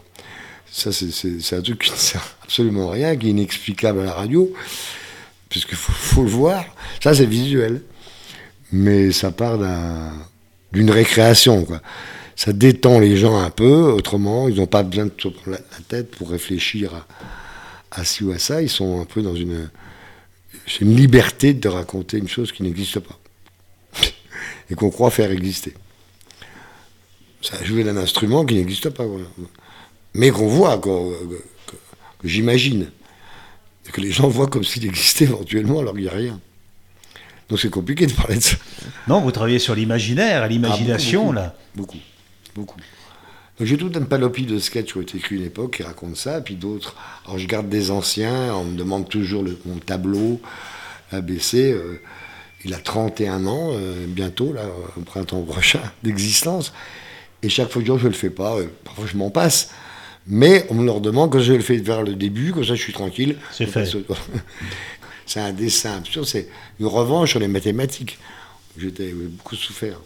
Ça, 0.73 0.92
c'est 0.92 1.57
un 1.57 1.62
truc 1.62 1.83
qui 1.83 1.90
ne 1.90 1.97
sert 1.97 2.37
absolument 2.45 2.90
rien, 2.90 3.16
qui 3.16 3.26
est 3.26 3.30
inexplicable 3.30 4.00
à 4.00 4.04
la 4.04 4.12
radio, 4.12 4.52
puisqu'il 5.49 5.76
faut, 5.76 6.23
le 6.23 6.28
voir. 6.28 6.64
Ça, 7.02 7.12
c'est 7.12 7.26
visuel. 7.26 7.83
Mais 8.73 9.11
ça 9.11 9.33
part 9.33 9.59
d'un 9.59 10.12
d'une 10.73 10.92
récréation. 10.92 11.64
Quoi. 11.64 11.83
Ça 12.37 12.52
détend 12.52 13.00
les 13.00 13.16
gens 13.16 13.37
un 13.37 13.50
peu, 13.50 13.90
autrement, 13.90 14.49
ils 14.49 14.57
n'ont 14.57 14.69
pas 14.69 14.85
besoin 14.85 15.07
de 15.07 15.12
se 15.19 15.26
prendre 15.26 15.59
la, 15.59 15.78
tête 15.88 16.12
pour 16.12 16.30
réfléchir 16.30 17.04
à, 17.90 18.04
ci 18.04 18.23
ou 18.23 18.30
à 18.30 18.38
ça. 18.38 18.62
Ils 18.62 18.71
sont 18.71 19.00
un 19.00 19.04
peu 19.04 19.23
dans 19.23 19.35
une 19.35 19.69
liberté 20.80 21.52
de 21.52 21.69
raconter 21.69 22.19
une 22.19 22.28
chose 22.28 22.52
qui 22.52 22.62
n'existe 22.62 23.00
pas 23.00 23.20
et 24.71 24.75
qu'on 24.75 24.91
croit 24.91 25.11
faire 25.11 25.31
exister. 25.31 25.75
Ça 27.43 27.57
a 27.61 27.65
joué 27.65 27.85
d'un 27.85 27.97
instrument 27.97 28.45
qui 28.45 28.55
n'existe 28.55 28.91
pas, 28.91 29.05
mais 30.15 30.31
qu'on 30.31 30.47
voit, 30.47 30.79
que, 30.79 30.91
j'imagine, 32.25 32.91
que 33.93 34.00
les 34.00 34.12
gens 34.12 34.29
voient 34.29 34.47
comme 34.47 34.65
s'il 34.65 34.87
existait 34.87 35.25
éventuellement 35.25 35.81
alors 35.81 35.95
qu'il 35.95 36.05
n'y 36.05 36.09
a 36.09 36.12
rien. 36.12 36.41
Donc 37.49 37.59
c'est 37.59 37.71
compliqué 37.71 38.07
de 38.07 38.12
parler 38.12 38.37
de 38.37 38.43
ça. 38.43 38.57
Non, 39.09 39.21
vous 39.21 39.33
travaillez 39.33 39.59
sur 39.59 39.75
l'imaginaire, 39.75 40.47
l'imagination, 40.47 41.33
ah, 41.33 41.35
là. 41.35 41.57
Beaucoup, 41.75 41.99
beaucoup. 42.55 42.79
J'ai 43.62 43.77
tout 43.77 43.93
un 43.95 44.03
panoplie 44.03 44.47
de 44.47 44.59
sketchs 44.59 44.93
qui 44.93 44.99
ont 44.99 45.03
été 45.03 45.19
écrits 45.19 45.37
une 45.37 45.45
époque 45.45 45.77
qui 45.77 45.83
racontent 45.83 46.15
ça, 46.15 46.41
puis 46.41 46.55
d'autres. 46.55 46.97
Alors 47.27 47.39
je 47.39 47.47
garde 47.47 47.69
des 47.69 47.91
anciens, 47.91 48.55
on 48.55 48.65
me 48.65 48.77
demande 48.77 49.09
toujours 49.09 49.43
le, 49.43 49.59
mon 49.67 49.77
tableau 49.79 50.41
ABC. 51.11 51.73
Euh, 51.73 52.00
il 52.64 52.75
a 52.75 52.79
31 52.79 53.47
ans, 53.47 53.71
euh, 53.73 54.07
bientôt, 54.07 54.52
là, 54.52 54.62
au 54.97 55.00
printemps 55.00 55.43
prochain, 55.43 55.81
d'existence. 56.02 56.73
Et 57.43 57.49
chaque 57.49 57.71
fois 57.71 57.83
que 57.83 57.88
je 57.88 57.93
ne 57.93 58.09
le 58.09 58.14
fais 58.14 58.31
pas, 58.31 58.57
euh, 58.57 58.67
parfois 58.85 59.07
je 59.07 59.17
m'en 59.17 59.31
passe. 59.31 59.71
Mais 60.26 60.67
on 60.69 60.75
me 60.75 60.85
leur 60.85 61.00
demande 61.00 61.33
quand 61.33 61.40
je 61.40 61.55
le 61.55 61.62
fais 61.62 61.79
vers 61.79 62.02
le 62.02 62.14
début, 62.14 62.52
comme 62.52 62.64
ça 62.64 62.75
je 62.75 62.83
suis 62.83 62.93
tranquille. 62.93 63.37
C'est 63.50 63.67
fait. 63.67 63.90
c'est 65.26 65.40
un 65.40 65.52
dessin 65.52 65.97
absurde, 65.97 66.26
c'est 66.26 66.49
une 66.79 66.87
revanche 66.87 67.31
sur 67.31 67.40
les 67.40 67.49
mathématiques. 67.49 68.19
J'étais 68.79 69.12
beaucoup 69.12 69.57
souffert. 69.57 69.99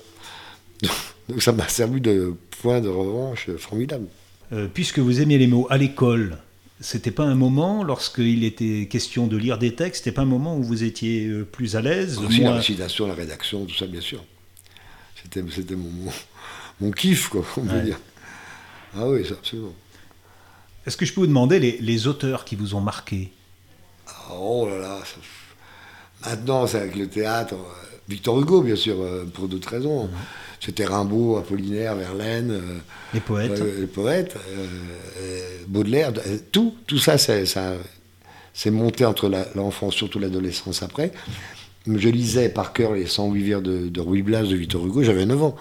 Donc 1.29 1.43
ça 1.43 1.53
m'a 1.53 1.69
servi 1.69 2.01
de 2.01 2.35
point 2.63 2.81
de 2.81 2.89
revanche 2.89 3.51
formidable. 3.59 4.07
Euh, 4.53 4.69
puisque 4.73 4.99
vous 4.99 5.21
aimiez 5.21 5.39
les 5.39 5.47
mots 5.47 5.67
à 5.71 5.79
l'école, 5.79 6.39
c'était 6.81 7.13
pas 7.13 7.25
un 7.25 7.35
moment, 7.35 7.85
lorsqu'il 7.85 8.45
était 8.45 8.89
question 8.91 9.27
de 9.27 9.37
lire 9.37 9.59
des 9.59 9.75
textes, 9.75 10.05
c'était 10.05 10.15
pas 10.15 10.23
un 10.23 10.27
moment 10.27 10.57
où 10.57 10.63
vous 10.63 10.83
étiez 10.83 11.27
euh, 11.27 11.45
plus 11.45 11.77
à 11.77 11.83
l'aise 11.83 12.19
Aussi 12.19 12.41
la 12.41 12.57
récitation, 12.57 13.07
la 13.07 13.15
rédaction, 13.15 13.65
tout 13.65 13.75
ça, 13.75 13.87
bien 13.87 14.01
sûr. 14.01 14.25
C'était, 15.15 15.75
mon, 15.75 15.91
mon, 16.81 16.91
kiff, 16.91 17.29
quoi, 17.29 17.45
on 17.57 17.63
peut 17.63 17.81
dire. 17.81 17.99
Ah 18.95 19.09
oui, 19.09 19.25
ça, 19.27 19.35
absolument. 19.35 19.73
Est-ce 20.87 20.97
que 20.97 21.07
je 21.07 21.15
peux 21.15 21.21
vous 21.23 21.27
demander 21.27 21.59
les, 21.59 22.07
auteurs 22.07 22.45
qui 22.45 22.57
vous 22.57 22.75
ont 22.75 22.81
marqué? 22.81 23.33
Oh 24.31 24.69
là 24.69 24.79
là, 24.79 25.03
maintenant, 26.27 26.67
c'est 26.67 26.79
avec 26.79 26.97
le 26.97 27.09
théâtre. 27.09 27.55
Euh, 28.05 28.11
Victor 28.13 28.41
Hugo, 28.41 28.63
bien 28.63 28.77
sûr, 28.77 28.97
euh, 29.01 29.25
pour 29.33 29.49
d'autres 29.49 29.69
raisons. 29.71 30.09
C'était 30.61 30.85
Rimbaud, 30.85 31.37
Apollinaire, 31.37 31.95
Verlaine. 31.95 32.51
Euh, 32.51 32.79
les 33.13 33.21
poètes. 33.21 33.63
les 33.79 33.87
poètes, 33.87 34.37
Baudelaire, 35.69 36.13
tout, 36.53 36.75
tout 36.87 36.99
ça, 36.99 37.19
c'est, 37.19 37.45
ça, 37.47 37.75
c'est 38.53 38.71
monté 38.71 39.05
entre 39.05 39.31
l'enfance, 39.55 39.95
surtout 39.95 40.19
l'adolescence 40.19 40.83
après. 40.83 41.13
Je 41.87 42.09
lisais 42.09 42.49
par 42.49 42.73
cœur 42.73 42.93
les 42.95 43.07
108 43.07 43.43
vers 43.43 43.61
de, 43.61 43.89
de 43.89 44.01
Ruy 44.01 44.23
Blas 44.23 44.45
de 44.45 44.57
Victor 44.57 44.87
Hugo, 44.87 45.03
j'avais 45.03 45.27
9 45.27 45.43
ans. 45.43 45.57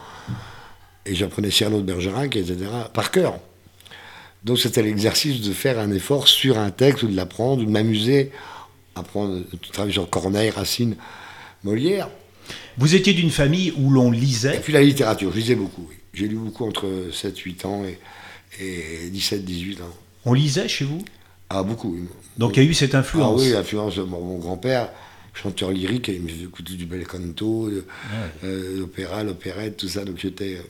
Et 1.06 1.16
j'apprenais 1.16 1.52
Cyrano 1.52 1.80
de 1.80 1.86
Bergerac, 1.86 2.38
etc., 2.38 2.56
par 2.94 3.12
cœur. 3.12 3.40
Donc 4.46 4.58
c'était 4.58 4.82
l'exercice 4.82 5.42
de 5.42 5.52
faire 5.52 5.80
un 5.80 5.92
effort 5.92 6.30
sur 6.30 6.58
un 6.58 6.70
texte, 6.70 7.04
ou 7.04 7.08
de 7.08 7.16
l'apprendre, 7.16 7.62
ou 7.62 7.66
de 7.66 7.72
m'amuser, 7.72 8.32
apprendre, 8.96 9.42
travailler 9.74 9.94
sur 9.94 10.10
Corneille, 10.10 10.50
Racine, 10.50 10.96
Molière. 11.66 12.10
Vous 12.78 12.96
étiez 12.96 13.14
d'une 13.14 13.30
famille 13.30 13.74
où 13.78 13.92
l'on 13.92 14.12
lisait 14.12 14.58
Et 14.58 14.60
puis 14.60 14.74
la 14.74 14.82
littérature, 14.82 15.32
je 15.32 15.38
lisais 15.38 15.56
beaucoup, 15.56 15.88
oui. 15.90 15.96
J'ai 16.14 16.28
lu 16.28 16.36
beaucoup 16.36 16.66
entre 16.66 16.88
7-8 17.12 17.66
ans 17.66 17.84
et, 17.86 17.98
17-18 19.12 19.82
ans. 19.82 19.94
On 20.26 20.34
lisait 20.34 20.68
chez 20.68 20.86
vous? 20.86 21.04
Ah, 21.50 21.64
beaucoup, 21.64 21.94
oui. 21.94 22.04
Donc 22.38 22.56
il 22.56 22.64
y 22.64 22.68
a 22.68 22.70
eu 22.70 22.74
cette 22.74 22.96
influence 22.96 23.42
Ah 23.42 23.44
oui, 23.44 23.52
l'influence 23.52 23.96
de 23.96 24.04
mon, 24.04 24.38
grand-père, 24.38 24.90
chanteur 25.34 25.72
lyrique, 25.72 26.10
il 26.10 26.78
du 26.78 26.86
bel 26.86 27.06
canto, 27.08 27.70
euh, 28.44 28.80
l'opéra, 28.80 29.24
l'opérette, 29.24 29.78
tout 29.78 29.88
ça, 29.88 30.06
donc 30.06 30.18
j'étais... 30.20 30.62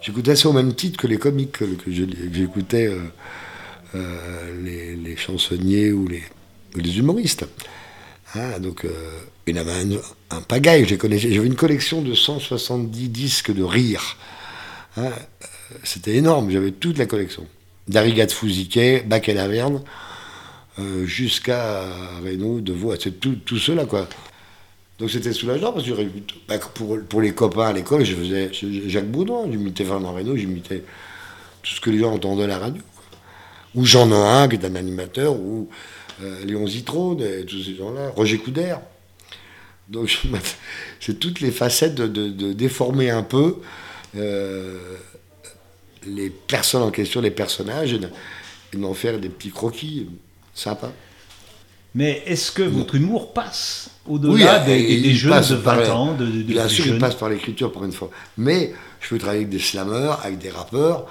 J'écoutais 0.00 0.34
ça 0.34 0.48
au 0.48 0.52
même 0.52 0.74
titre 0.74 0.98
que 0.98 1.06
les 1.06 1.16
comiques, 1.16 1.52
que, 1.52 1.66
j'écoutais 2.32 2.88
euh, 2.88 2.98
euh, 3.94 4.96
les, 4.96 5.16
chansonniers 5.16 5.92
ou 5.92 6.08
les, 6.08 6.24
les 6.74 6.98
humoristes. 6.98 7.46
Hein, 8.34 8.60
donc, 8.60 8.84
euh, 8.84 8.90
il 9.46 9.58
avait 9.58 9.72
un, 10.30 10.40
pagaille, 10.40 10.86
j'avais 10.88 11.46
une 11.46 11.56
collection 11.56 12.02
de 12.02 12.14
170 12.14 13.08
disques 13.08 13.52
de 13.52 13.62
rire. 13.62 14.16
Hein, 14.96 15.10
c'était 15.84 16.14
énorme, 16.14 16.50
j'avais 16.50 16.70
toute 16.72 16.98
la 16.98 17.06
collection. 17.06 17.46
D'Arigat 17.88 18.28
Fouziquet, 18.28 19.04
Bac 19.06 19.28
et 19.28 19.34
Laverne, 19.34 19.82
jusqu'à 21.04 21.82
Renault, 22.24 22.60
De 22.60 22.72
Vaux, 22.72 22.94
c'est 22.98 23.20
tout, 23.20 23.36
tout 23.44 23.58
cela, 23.58 23.84
quoi. 23.84 24.08
Donc 25.02 25.10
c'était 25.10 25.32
soulageant 25.32 25.72
parce 25.72 25.84
que 25.84 25.92
bah, 26.46 26.58
pour, 26.74 26.96
pour 27.08 27.20
les 27.20 27.34
copains 27.34 27.66
à 27.66 27.72
l'école, 27.72 28.04
je 28.04 28.14
faisais 28.14 28.50
Jacques 28.86 29.10
Boudin, 29.10 29.50
j'imitais 29.50 29.84
Fernand 29.84 30.12
Reynaud, 30.12 30.36
j'imitais 30.36 30.84
tout 31.60 31.74
ce 31.74 31.80
que 31.80 31.90
les 31.90 31.98
gens 31.98 32.12
entendaient 32.12 32.44
à 32.44 32.46
la 32.46 32.58
radio. 32.58 32.80
Ou 33.74 33.84
Jean 33.84 34.06
Noin, 34.06 34.46
qui 34.46 34.54
est 34.54 34.64
un 34.64 34.76
animateur, 34.76 35.34
ou 35.34 35.68
euh, 36.22 36.44
Léon 36.44 36.66
Zitrone, 36.66 37.22
et 37.22 37.44
tous 37.44 37.62
ces 37.62 37.74
gens-là, 37.74 38.10
Roger 38.10 38.38
Coudert. 38.38 38.80
Donc 39.88 40.16
c'est 41.00 41.18
toutes 41.18 41.40
les 41.40 41.50
facettes 41.50 41.94
de, 41.94 42.52
déformer 42.52 43.10
un 43.10 43.22
peu 43.22 43.56
euh, 44.16 44.78
les 46.06 46.30
personnes 46.30 46.82
en 46.82 46.90
question, 46.90 47.20
les 47.20 47.30
personnages, 47.30 47.92
et 47.94 48.76
d'en 48.76 48.94
faire 48.94 49.18
des 49.18 49.28
petits 49.28 49.50
croquis 49.50 50.08
sympas. 50.54 50.92
Mais 51.94 52.22
est-ce 52.26 52.52
que 52.52 52.62
votre 52.62 52.94
humour 52.94 53.34
passe 53.34 53.90
au-delà 54.08 54.60
des, 54.60 55.12
jeunes 55.12 55.42
de 55.42 55.54
20 55.54 55.90
ans 55.90 56.14
de, 56.14 56.24
Bien 56.24 56.68
sûr, 56.68 56.86
il 56.86 56.98
passe 56.98 57.14
par 57.14 57.28
l'écriture 57.28 57.70
pour 57.70 57.84
une 57.84 57.92
fois. 57.92 58.10
Mais 58.38 58.72
je 59.00 59.10
peux 59.10 59.18
travailler 59.18 59.40
avec 59.40 59.50
des 59.50 59.58
slammeurs, 59.58 60.20
avec 60.24 60.38
des 60.38 60.48
rappeurs, 60.48 61.06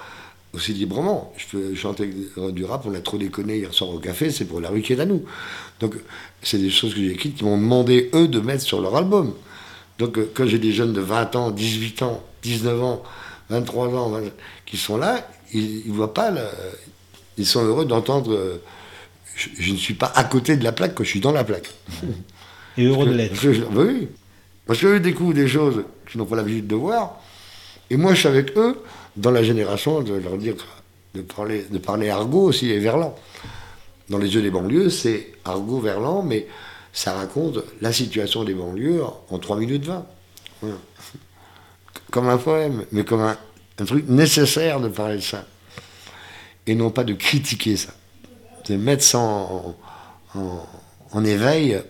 aussi 0.53 0.73
librement. 0.73 1.33
Je 1.37 1.45
peux 1.45 1.75
chanter 1.75 2.09
du 2.51 2.65
rap, 2.65 2.85
on 2.85 2.93
a 2.93 2.99
trop 2.99 3.17
déconné 3.17 3.57
hier 3.57 3.73
soir 3.73 3.89
au 3.91 3.99
café, 3.99 4.31
c'est 4.31 4.45
pour 4.45 4.59
la 4.59 4.69
rue 4.69 4.81
qui 4.81 4.93
est 4.93 4.99
à 4.99 5.05
nous. 5.05 5.23
Donc, 5.79 5.95
c'est 6.41 6.57
des 6.57 6.69
choses 6.69 6.93
que 6.93 6.99
j'ai 6.99 7.11
écrites 7.11 7.35
qui 7.35 7.43
m'ont 7.43 7.57
demandé, 7.57 8.09
eux, 8.13 8.27
de 8.27 8.39
mettre 8.39 8.63
sur 8.63 8.81
leur 8.81 8.95
album. 8.95 9.33
Donc, 9.99 10.17
euh, 10.17 10.29
quand 10.33 10.47
j'ai 10.47 10.59
des 10.59 10.71
jeunes 10.71 10.93
de 10.93 11.01
20 11.01 11.35
ans, 11.35 11.51
18 11.51 12.01
ans, 12.01 12.23
19 12.43 12.83
ans, 12.83 13.03
23 13.49 13.87
ans, 13.89 14.21
qui 14.65 14.77
sont 14.77 14.97
là, 14.97 15.27
ils 15.53 15.83
ne 15.87 15.93
voient 15.93 16.13
pas, 16.13 16.33
ils 17.37 17.45
sont 17.45 17.63
heureux 17.63 17.85
d'entendre. 17.85 18.33
Euh, 18.33 18.61
je, 19.35 19.71
ne 19.71 19.77
suis 19.77 19.93
pas 19.93 20.11
à 20.15 20.23
côté 20.23 20.57
de 20.57 20.63
la 20.63 20.71
plaque 20.71 20.95
que 20.95 21.03
je 21.03 21.09
suis 21.09 21.19
dans 21.19 21.31
la 21.31 21.43
plaque. 21.43 21.69
Et 22.77 22.85
heureux 22.85 23.05
de 23.05 23.13
l'être. 23.13 23.35
Oui. 23.73 24.07
Parce 24.65 24.79
qu'eux 24.79 24.99
découvrent 24.99 25.33
des 25.33 25.47
choses 25.47 25.83
qu'ils 26.09 26.19
n'ont 26.19 26.25
pas 26.25 26.35
l'habitude 26.35 26.67
de 26.67 26.75
voir. 26.75 27.19
Et 27.89 27.97
moi, 27.97 28.13
je 28.13 28.19
suis 28.19 28.27
avec 28.27 28.55
eux 28.57 28.77
dans 29.15 29.31
la 29.31 29.43
génération 29.43 30.01
de 30.01 30.13
leur 30.13 30.37
dire, 30.37 30.55
de 31.13 31.21
parler, 31.21 31.65
de 31.69 31.77
parler 31.77 32.09
argot 32.09 32.43
aussi 32.43 32.69
et 32.69 32.79
verlan. 32.79 33.15
Dans 34.09 34.17
les 34.17 34.33
yeux 34.33 34.41
des 34.41 34.51
banlieues, 34.51 34.89
c'est 34.89 35.33
argot, 35.45 35.79
verlan, 35.79 36.21
mais 36.21 36.47
ça 36.93 37.13
raconte 37.13 37.59
la 37.79 37.93
situation 37.93 38.43
des 38.43 38.53
banlieues 38.53 39.03
en 39.29 39.39
3 39.39 39.57
minutes 39.57 39.85
20. 39.85 40.05
Comme 42.11 42.27
un 42.27 42.37
poème, 42.37 42.85
mais 42.91 43.05
comme 43.05 43.21
un, 43.21 43.37
truc 43.85 44.07
nécessaire 44.07 44.79
de 44.79 44.89
parler 44.89 45.15
de 45.15 45.21
ça. 45.21 45.45
Et 46.67 46.75
non 46.75 46.91
pas 46.91 47.03
de 47.03 47.13
critiquer 47.13 47.77
ça 47.77 47.93
de 48.65 48.75
mettre 48.77 49.03
ça 49.03 49.19
en, 49.19 49.75
éveil 51.25 51.81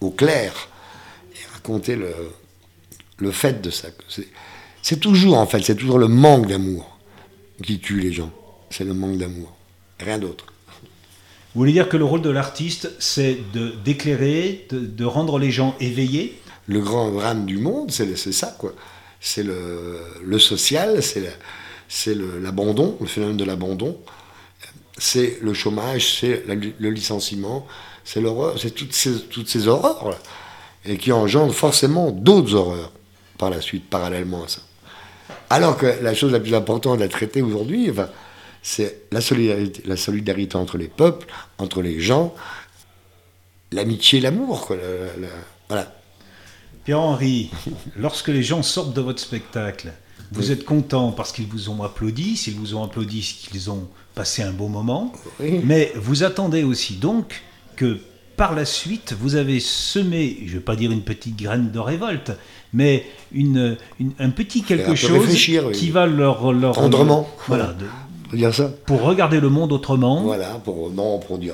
au 0.00 0.10
clair 0.10 0.68
et 1.34 1.52
raconter 1.52 1.96
le, 1.96 2.14
le 3.18 3.30
fait 3.30 3.60
de 3.60 3.70
ça. 3.70 3.88
C'est 4.82 5.00
toujours, 5.00 5.38
en 5.38 5.46
fait, 5.46 5.62
c'est 5.62 5.74
toujours 5.74 5.98
le 5.98 6.08
manque 6.08 6.46
d'amour 6.46 6.98
qui 7.62 7.78
tue 7.78 8.00
les 8.00 8.12
gens. 8.12 8.30
C'est 8.70 8.84
le 8.84 8.94
manque 8.94 9.18
d'amour. 9.18 9.52
Rien 9.98 10.18
d'autre. 10.18 10.46
Vous 11.54 11.60
voulez 11.60 11.72
dire 11.72 11.88
que 11.88 11.96
le 11.96 12.04
rôle 12.04 12.22
de 12.22 12.30
l'artiste, 12.30 12.92
c'est 12.98 13.38
d'éclairer, 13.84 14.66
de, 14.70 15.04
rendre 15.04 15.38
les 15.38 15.50
gens 15.50 15.74
éveillés? 15.80 16.40
Le 16.66 16.80
grand 16.80 17.10
drame 17.10 17.44
du 17.44 17.58
monde, 17.58 17.90
c'est 17.90 18.14
ça, 18.32 18.54
quoi. 18.58 18.72
C'est 19.20 19.42
le, 19.42 20.00
le, 20.24 20.38
social, 20.38 21.02
c'est 21.02 22.14
l'abandon, 22.40 22.96
le 23.00 23.06
phénomène 23.06 23.36
de 23.36 23.44
l'abandon 23.44 23.98
c'est 25.00 25.38
le 25.40 25.54
chômage, 25.54 26.18
c'est 26.20 26.44
le 26.46 26.90
licenciement, 26.90 27.66
c'est 28.04 28.20
l'horreur, 28.20 28.58
c'est 28.58 28.70
toutes 28.70 28.92
ces, 28.92 29.22
toutes 29.22 29.48
ces 29.48 29.66
horreurs 29.66 30.16
et 30.84 30.96
qui 30.98 31.10
engendrent 31.10 31.54
forcément 31.54 32.10
d'autres 32.10 32.54
horreurs 32.54 32.92
par 33.38 33.50
la 33.50 33.60
suite, 33.60 33.88
parallèlement 33.88 34.44
à 34.44 34.48
ça. 34.48 34.60
Alors 35.50 35.76
que 35.76 35.86
la 36.02 36.14
chose 36.14 36.32
la 36.32 36.40
plus 36.40 36.54
importante 36.54 37.02
à 37.02 37.08
traiter 37.08 37.42
aujourd'hui, 37.42 37.90
enfin, 37.90 38.08
c'est 38.62 39.02
la 39.10 39.20
solidarité, 39.20 39.82
la 39.84 39.96
solidarité 39.96 40.56
entre 40.56 40.78
les 40.78 40.88
peuples, 40.88 41.26
entre 41.58 41.82
les 41.82 42.00
gens, 42.00 42.34
l'amitié, 43.72 44.20
l'amour. 44.20 44.72
Voilà. 45.68 45.92
Pierre-Henri, 46.84 47.50
lorsque 47.96 48.28
les 48.28 48.42
gens 48.42 48.62
sortent 48.62 48.94
de 48.94 49.00
votre 49.00 49.20
spectacle, 49.20 49.92
vous 50.32 50.52
êtes 50.52 50.64
content 50.64 51.10
parce 51.10 51.32
qu'ils 51.32 51.46
vous 51.46 51.68
ont 51.68 51.82
applaudi. 51.82 52.36
S'ils 52.36 52.54
vous 52.54 52.76
ont 52.76 52.84
applaudi, 52.84 53.22
c'est 53.22 53.50
qu'ils 53.50 53.70
ont 53.70 53.88
passé 54.14 54.42
un 54.42 54.52
beau 54.52 54.68
moment. 54.68 55.12
Oui. 55.40 55.60
Mais 55.64 55.92
vous 55.96 56.22
attendez 56.22 56.62
aussi 56.62 56.94
donc 56.94 57.42
que 57.74 57.98
par 58.40 58.54
la 58.54 58.64
suite, 58.64 59.12
vous 59.20 59.34
avez 59.34 59.60
semé, 59.60 60.38
je 60.46 60.52
ne 60.52 60.54
vais 60.54 60.64
pas 60.64 60.74
dire 60.74 60.90
une 60.90 61.02
petite 61.02 61.36
graine 61.36 61.70
de 61.70 61.78
révolte, 61.78 62.32
mais 62.72 63.04
une, 63.32 63.76
une- 63.98 64.14
un 64.18 64.30
petit 64.30 64.62
quelque 64.62 64.92
un 64.92 64.94
chose 64.94 65.28
oui. 65.28 65.72
qui 65.74 65.90
va 65.90 66.06
leur... 66.06 66.50
leur 66.54 66.74
Tendrement. 66.74 67.28
Voilà, 67.48 67.74
de- 67.74 67.84
Faut 68.30 68.36
dire 68.38 68.54
ça 68.54 68.68
pour 68.86 69.02
regarder 69.02 69.40
le 69.40 69.50
monde 69.50 69.72
autrement. 69.72 70.22
Voilà, 70.22 70.54
pour, 70.64 70.88
non, 70.90 71.18
pour 71.18 71.36
dire. 71.36 71.52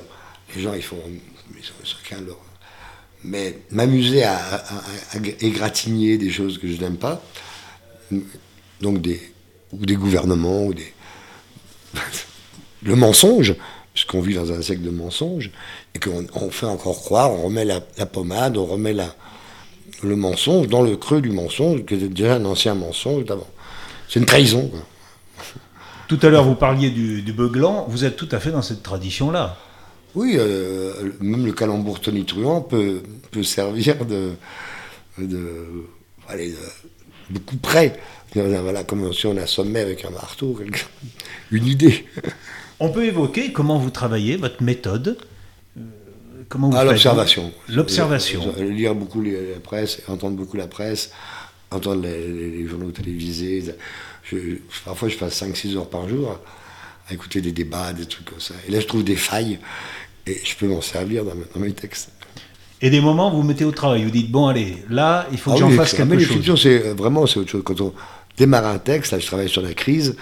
Les 0.55 0.63
gens, 0.63 0.75
ils 0.75 0.83
font. 0.83 0.97
Ils 1.59 1.65
sont 1.65 1.73
chacun 1.83 2.23
leur. 2.23 2.37
Mais 3.25 3.59
m'amuser 3.73 4.23
à, 4.23 4.37
à- 4.37 4.55
à- 4.55 4.83
à 5.15 5.17
égratigner 5.41 6.19
des 6.19 6.31
choses 6.31 6.57
que 6.57 6.69
je 6.69 6.81
n'aime 6.81 6.99
pas, 6.99 7.21
donc 8.81 9.01
des, 9.03 9.21
ou 9.73 9.85
des 9.85 9.97
gouvernements, 9.97 10.67
ou 10.67 10.73
des. 10.73 10.93
le 12.85 12.95
mensonge, 12.95 13.57
puisqu'on 13.97 14.21
vit 14.21 14.35
dans 14.35 14.53
un 14.53 14.61
siècle 14.61 14.83
de 14.83 14.91
mensonges, 14.91 15.51
et 15.95 15.99
qu'on 15.99 16.27
on 16.35 16.51
fait 16.51 16.67
encore 16.67 17.01
croire, 17.01 17.33
on 17.33 17.45
remet 17.45 17.65
la, 17.65 17.81
la 17.97 18.05
pommade, 18.05 18.59
on 18.59 18.67
remet 18.67 18.93
la, 18.93 19.17
le 20.03 20.17
mensonge 20.17 20.69
dans 20.69 20.83
le 20.83 20.99
creux 20.99 21.23
du 21.23 21.31
mensonge, 21.31 21.87
qui 21.87 21.95
était 21.95 22.09
déjà 22.09 22.35
un 22.35 22.45
ancien 22.45 22.75
mensonge 22.75 23.25
d'avant. 23.25 23.49
C'est 24.07 24.21
une 24.21 24.27
trahison, 24.27 24.69
quoi. 24.69 24.81
Tout 26.09 26.19
à 26.21 26.29
l'heure, 26.29 26.45
vous 26.45 26.57
parliez 26.57 26.91
du, 26.91 27.23
du 27.23 27.33
beuglant. 27.33 27.87
Vous 27.89 28.05
êtes 28.05 28.17
tout 28.17 28.29
à 28.33 28.39
fait 28.39 28.51
dans 28.51 28.61
cette 28.61 28.83
tradition-là. 28.83 29.57
Oui, 30.15 30.35
euh, 30.37 30.93
même 31.21 31.47
le 31.47 31.53
calembour 31.53 31.99
tonitruant 32.01 32.61
peut, 32.61 33.03
peut 33.31 33.43
servir 33.43 34.05
de, 34.05 34.33
de, 35.17 35.87
allez, 36.29 36.51
de, 36.51 37.35
de 37.35 37.39
coup 37.39 37.57
près. 37.57 37.99
Voilà, 38.35 38.85
comme 38.85 39.11
si 39.15 39.27
on 39.27 39.39
assommait 39.39 39.81
avec 39.81 40.05
un 40.05 40.11
marteau 40.11 40.61
une 41.51 41.67
idée. 41.67 42.05
On 42.81 42.91
peut 42.91 43.05
évoquer 43.07 43.53
comment 43.53 43.79
vous 43.79 43.91
travaillez, 43.91 44.37
votre 44.37 44.63
méthode. 44.63 45.17
euh, 45.79 45.81
Comment 46.49 46.71
vous 46.71 46.77
À 46.77 46.85
l'observation. 46.85 47.53
L'observation. 47.69 48.55
Lire 48.59 48.95
beaucoup 48.95 49.23
la 49.23 49.59
presse, 49.63 50.03
entendre 50.09 50.37
beaucoup 50.37 50.57
la 50.57 50.67
presse, 50.67 51.11
entendre 51.71 52.03
les, 52.03 52.67
journaux 52.69 52.91
télévisés. 52.91 53.65
Je- 54.25 54.57
parfois, 54.85 55.09
je 55.09 55.17
passe 55.17 55.35
5-6 55.43 55.77
heures 55.77 55.89
par 55.89 56.09
jour 56.09 56.39
à 57.09 57.15
écouter 57.15 57.41
des 57.41 57.53
débats, 57.53 57.93
des 57.93 58.07
trucs 58.07 58.27
comme 58.27 58.41
ça. 58.41 58.55
Et 58.69 58.71
là, 58.73 58.81
je 58.81 58.87
trouve 58.87 59.05
des 59.05 59.17
failles 59.17 59.59
et 60.27 60.39
je 60.45 60.55
peux 60.57 60.67
m'en 60.69 60.81
servir 60.83 61.25
dans, 61.25 61.35
mes- 61.35 61.45
dans 61.55 61.61
mes 61.61 61.73
textes. 61.73 62.11
Et 62.83 62.91
des 62.91 63.01
moments, 63.01 63.31
vous 63.31 63.39
vous 63.39 63.43
mettez 63.49 63.65
au 63.65 63.73
travail. 63.73 64.05
Vous 64.05 64.11
dites, 64.11 64.31
bon, 64.31 64.49
allez, 64.49 64.85
là, 64.91 65.27
il 65.33 65.39
faut 65.39 65.51
que 65.53 65.57
Ah 65.57 65.61
j'en 65.61 65.71
oui, 65.71 65.77
fasse 65.77 65.95
quelque 65.95 66.13
chose. 66.19 66.29
l'écriture, 66.29 66.59
c'est 66.59 66.79
vraiment 66.93 67.27
c'est 67.27 67.39
autre 67.41 67.51
chose. 67.51 67.63
Quand 67.65 67.81
on 67.81 67.95
démarre 68.37 68.67
un 68.67 68.79
texte, 68.79 69.13
là, 69.13 69.19
je 69.19 69.27
travaille 69.27 69.49
sur 69.49 69.63
la 69.63 69.73
crise, 69.73 70.15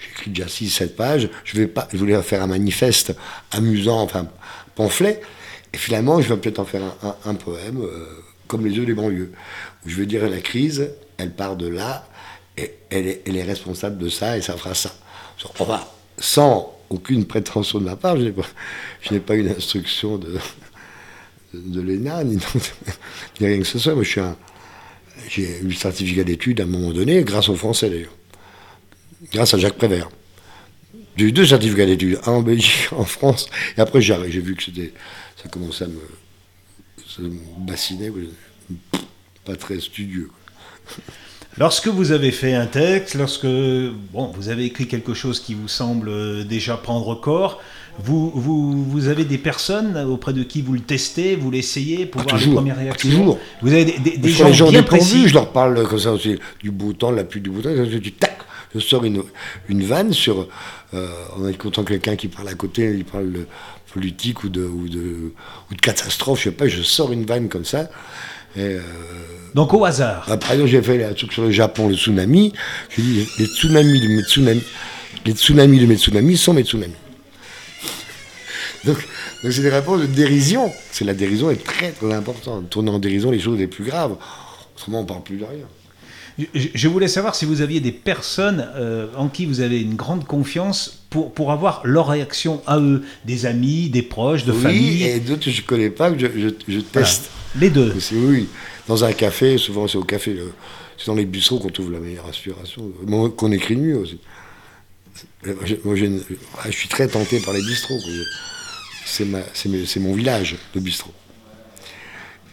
j'écris 0.00 0.30
déjà 0.30 0.46
6-7 0.46 0.88
pages, 0.94 1.28
je, 1.44 1.56
vais 1.56 1.66
pas, 1.66 1.88
je 1.92 1.98
voulais 1.98 2.20
faire 2.22 2.42
un 2.42 2.46
manifeste 2.46 3.14
amusant, 3.52 4.00
enfin, 4.00 4.26
pamphlet, 4.74 5.20
et 5.72 5.76
finalement, 5.76 6.20
je 6.20 6.28
vais 6.28 6.40
peut-être 6.40 6.58
en 6.58 6.64
faire 6.64 6.82
un, 7.24 7.34
poème, 7.34 7.82
euh, 7.82 8.06
comme 8.46 8.66
les 8.66 8.78
œufs 8.78 8.86
des 8.86 8.94
banlieues, 8.94 9.32
où 9.84 9.88
je 9.88 9.96
vais 9.96 10.06
dire 10.06 10.28
la 10.28 10.40
crise, 10.40 10.90
elle 11.18 11.32
part 11.32 11.56
de 11.56 11.68
là, 11.68 12.08
et 12.56 12.74
elle 12.90 13.06
est, 13.06 13.42
responsable 13.42 13.98
de 13.98 14.08
ça, 14.08 14.36
et 14.36 14.42
ça 14.42 14.56
fera 14.56 14.74
ça. 14.74 14.92
Sans 16.18 16.76
aucune 16.90 17.24
prétention 17.24 17.78
de 17.78 17.84
ma 17.84 17.96
part, 17.96 18.16
je 18.16 18.32
n'ai 19.12 19.20
pas, 19.20 19.34
une 19.34 19.48
instruction 19.48 20.18
de, 20.18 20.38
l'ENA, 21.54 22.24
ni, 22.24 22.38
rien 23.40 23.58
que 23.58 23.64
ce 23.64 23.78
soit. 23.78 23.92
Un, 23.92 24.36
j'ai 25.28 25.60
eu 25.60 25.68
le 25.68 25.74
certificat 25.74 26.24
d'études 26.24 26.60
à 26.60 26.64
un 26.64 26.66
moment 26.66 26.92
donné, 26.92 27.22
grâce 27.22 27.48
aux 27.48 27.54
Français 27.54 27.90
d'ailleurs. 27.90 28.10
Grâce 29.32 29.54
à 29.54 29.58
Jacques 29.58 29.76
Prévert. 29.76 30.08
J'ai 31.16 31.26
eu 31.26 31.32
deux 31.32 31.46
certificats 31.46 31.86
d'études, 31.86 32.18
un 32.26 32.32
en 32.32 32.42
Belgique, 32.42 32.88
en 32.92 33.04
France, 33.04 33.46
et 33.76 33.80
après 33.80 34.00
j'ai 34.00 34.16
vu 34.40 34.54
que 34.54 34.62
c'était, 34.62 34.92
ça 35.42 35.48
commençait 35.50 35.84
à 35.84 35.88
me, 35.88 36.00
ça 37.06 37.20
me 37.22 37.30
bassiner, 37.66 38.10
pas 39.44 39.54
très 39.56 39.80
studieux. 39.80 40.30
Lorsque 41.58 41.88
vous 41.88 42.12
avez 42.12 42.30
fait 42.30 42.54
un 42.54 42.66
texte, 42.66 43.16
lorsque 43.16 43.44
bon, 43.46 44.32
vous 44.34 44.48
avez 44.48 44.64
écrit 44.64 44.86
quelque 44.86 45.12
chose 45.14 45.40
qui 45.40 45.52
vous 45.54 45.68
semble 45.68 46.08
euh, 46.08 46.44
déjà 46.44 46.76
prendre 46.76 47.14
corps, 47.20 47.60
vous, 47.98 48.30
vous, 48.34 48.84
vous 48.84 49.08
avez 49.08 49.24
des 49.24 49.36
personnes 49.36 49.96
auprès 49.98 50.32
de 50.32 50.42
qui 50.42 50.62
vous 50.62 50.72
le 50.72 50.80
testez, 50.80 51.36
vous 51.36 51.50
l'essayez 51.50 52.06
pour 52.06 52.20
Ah, 52.22 52.24
voir 52.24 52.36
les 52.36 52.40
toujours, 52.44 52.54
premières 52.54 52.78
réactions 52.78 53.10
toujours. 53.10 53.38
Vous 53.60 53.72
avez 53.72 53.84
des, 53.84 53.98
des- 53.98 54.16
des 54.16 54.28
gens, 54.30 54.46
les 54.46 54.54
gens 54.54 54.70
bien 54.70 54.80
dépourvus, 54.80 55.00
précis. 55.02 55.28
je 55.28 55.34
leur 55.34 55.52
parle 55.52 55.86
comme 55.86 55.98
ça 55.98 56.12
aussi, 56.12 56.36
du 56.62 56.70
beau 56.70 56.92
temps, 56.94 57.10
la 57.10 57.24
pluie 57.24 57.40
du 57.42 57.50
beau 57.50 57.60
temps, 57.60 57.70
dis 57.74 58.12
tac, 58.12 58.38
je 58.74 58.78
sors 58.78 59.04
une, 59.04 59.22
une 59.68 59.84
vanne 59.84 60.12
sur, 60.12 60.48
euh, 60.94 61.08
en 61.36 61.46
écoutant 61.48 61.84
quelqu'un 61.84 62.16
qui 62.16 62.28
parle 62.28 62.48
à 62.48 62.54
côté, 62.54 62.92
il 62.94 63.04
parle 63.04 63.32
de 63.32 63.46
politique 63.92 64.44
ou 64.44 64.48
de, 64.48 64.62
ou 64.62 64.88
de, 64.88 65.32
ou 65.70 65.74
de 65.74 65.80
catastrophe, 65.80 66.38
je 66.40 66.44
sais 66.44 66.50
pas, 66.52 66.68
je 66.68 66.82
sors 66.82 67.12
une 67.12 67.24
vanne 67.24 67.48
comme 67.48 67.64
ça. 67.64 67.90
Et, 68.56 68.60
euh, 68.60 68.80
Donc 69.54 69.72
au 69.74 69.84
hasard. 69.84 70.24
bah, 70.28 70.36
par 70.36 70.52
exemple, 70.52 70.70
j'ai 70.70 70.82
fait 70.82 71.04
un 71.04 71.12
truc 71.14 71.32
sur 71.32 71.42
le 71.42 71.50
Japon, 71.50 71.88
le 71.88 71.94
tsunami. 71.94 72.52
J'ai 72.96 73.02
dit, 73.02 73.28
les 73.38 73.46
tsunamis 73.46 74.00
de 74.00 74.08
mes 74.08 74.22
tsunamis, 74.22 74.62
les 75.24 75.32
tsunamis 75.32 75.80
de 75.80 75.86
mes 75.86 75.96
tsunamis 75.96 76.36
sont 76.36 76.54
mes 76.54 76.62
tsunamis. 76.64 76.94
Donc, 78.84 78.96
donc 79.42 79.52
c'est 79.52 79.62
des 79.62 79.70
réponses 79.70 80.00
de 80.00 80.06
dérision. 80.06 80.72
C'est 80.90 81.04
la 81.04 81.14
dérision 81.14 81.50
est 81.50 81.62
très 81.62 81.90
très 81.90 82.12
importante. 82.12 82.70
Tourner 82.70 82.90
en 82.90 82.98
dérision 82.98 83.30
les 83.30 83.40
choses 83.40 83.58
les 83.58 83.66
plus 83.66 83.84
graves. 83.84 84.16
Autrement, 84.76 85.00
on 85.00 85.04
parle 85.04 85.22
plus 85.22 85.36
de 85.36 85.44
rien. 85.44 85.66
Je, 86.38 86.68
je 86.74 86.88
voulais 86.88 87.08
savoir 87.08 87.34
si 87.34 87.44
vous 87.44 87.60
aviez 87.60 87.80
des 87.80 87.92
personnes 87.92 88.66
euh, 88.76 89.08
en 89.16 89.28
qui 89.28 89.46
vous 89.46 89.60
avez 89.60 89.80
une 89.80 89.94
grande 89.96 90.24
confiance 90.24 91.02
pour, 91.10 91.32
pour 91.34 91.52
avoir 91.52 91.82
leur 91.84 92.08
réaction 92.08 92.62
à 92.66 92.78
eux, 92.78 93.02
des 93.24 93.46
amis, 93.46 93.88
des 93.90 94.02
proches, 94.02 94.44
de 94.44 94.52
oui, 94.52 94.60
famille. 94.62 95.02
et 95.04 95.20
d'autres 95.20 95.44
que 95.44 95.50
je 95.50 95.62
connais 95.62 95.90
pas, 95.90 96.10
que 96.10 96.18
je, 96.18 96.26
je, 96.26 96.48
je 96.68 96.78
Voilà. 96.92 97.06
teste. 97.06 97.30
Les 97.56 97.68
deux. 97.70 97.92
Oui, 98.12 98.48
dans 98.86 99.04
un 99.04 99.12
café, 99.12 99.58
souvent 99.58 99.88
c'est 99.88 99.98
au 99.98 100.04
café, 100.04 100.38
c'est 100.96 101.06
dans 101.06 101.14
les 101.16 101.24
bistrots 101.26 101.58
qu'on 101.58 101.70
trouve 101.70 101.90
la 101.92 101.98
meilleure 101.98 102.26
inspiration, 102.28 102.90
Moi, 103.06 103.30
qu'on 103.30 103.50
écrit 103.52 103.76
mieux 103.76 103.96
aussi. 103.98 104.18
Moi, 105.84 105.96
une- 105.98 106.22
ah, 106.58 106.70
je 106.70 106.76
suis 106.76 106.88
très 106.88 107.08
tenté 107.08 107.40
par 107.40 107.52
les 107.54 107.60
bistrots. 107.62 107.98
C'est 109.04 110.00
mon 110.00 110.14
village, 110.14 110.56
le 110.74 110.80
bistrot. 110.80 111.12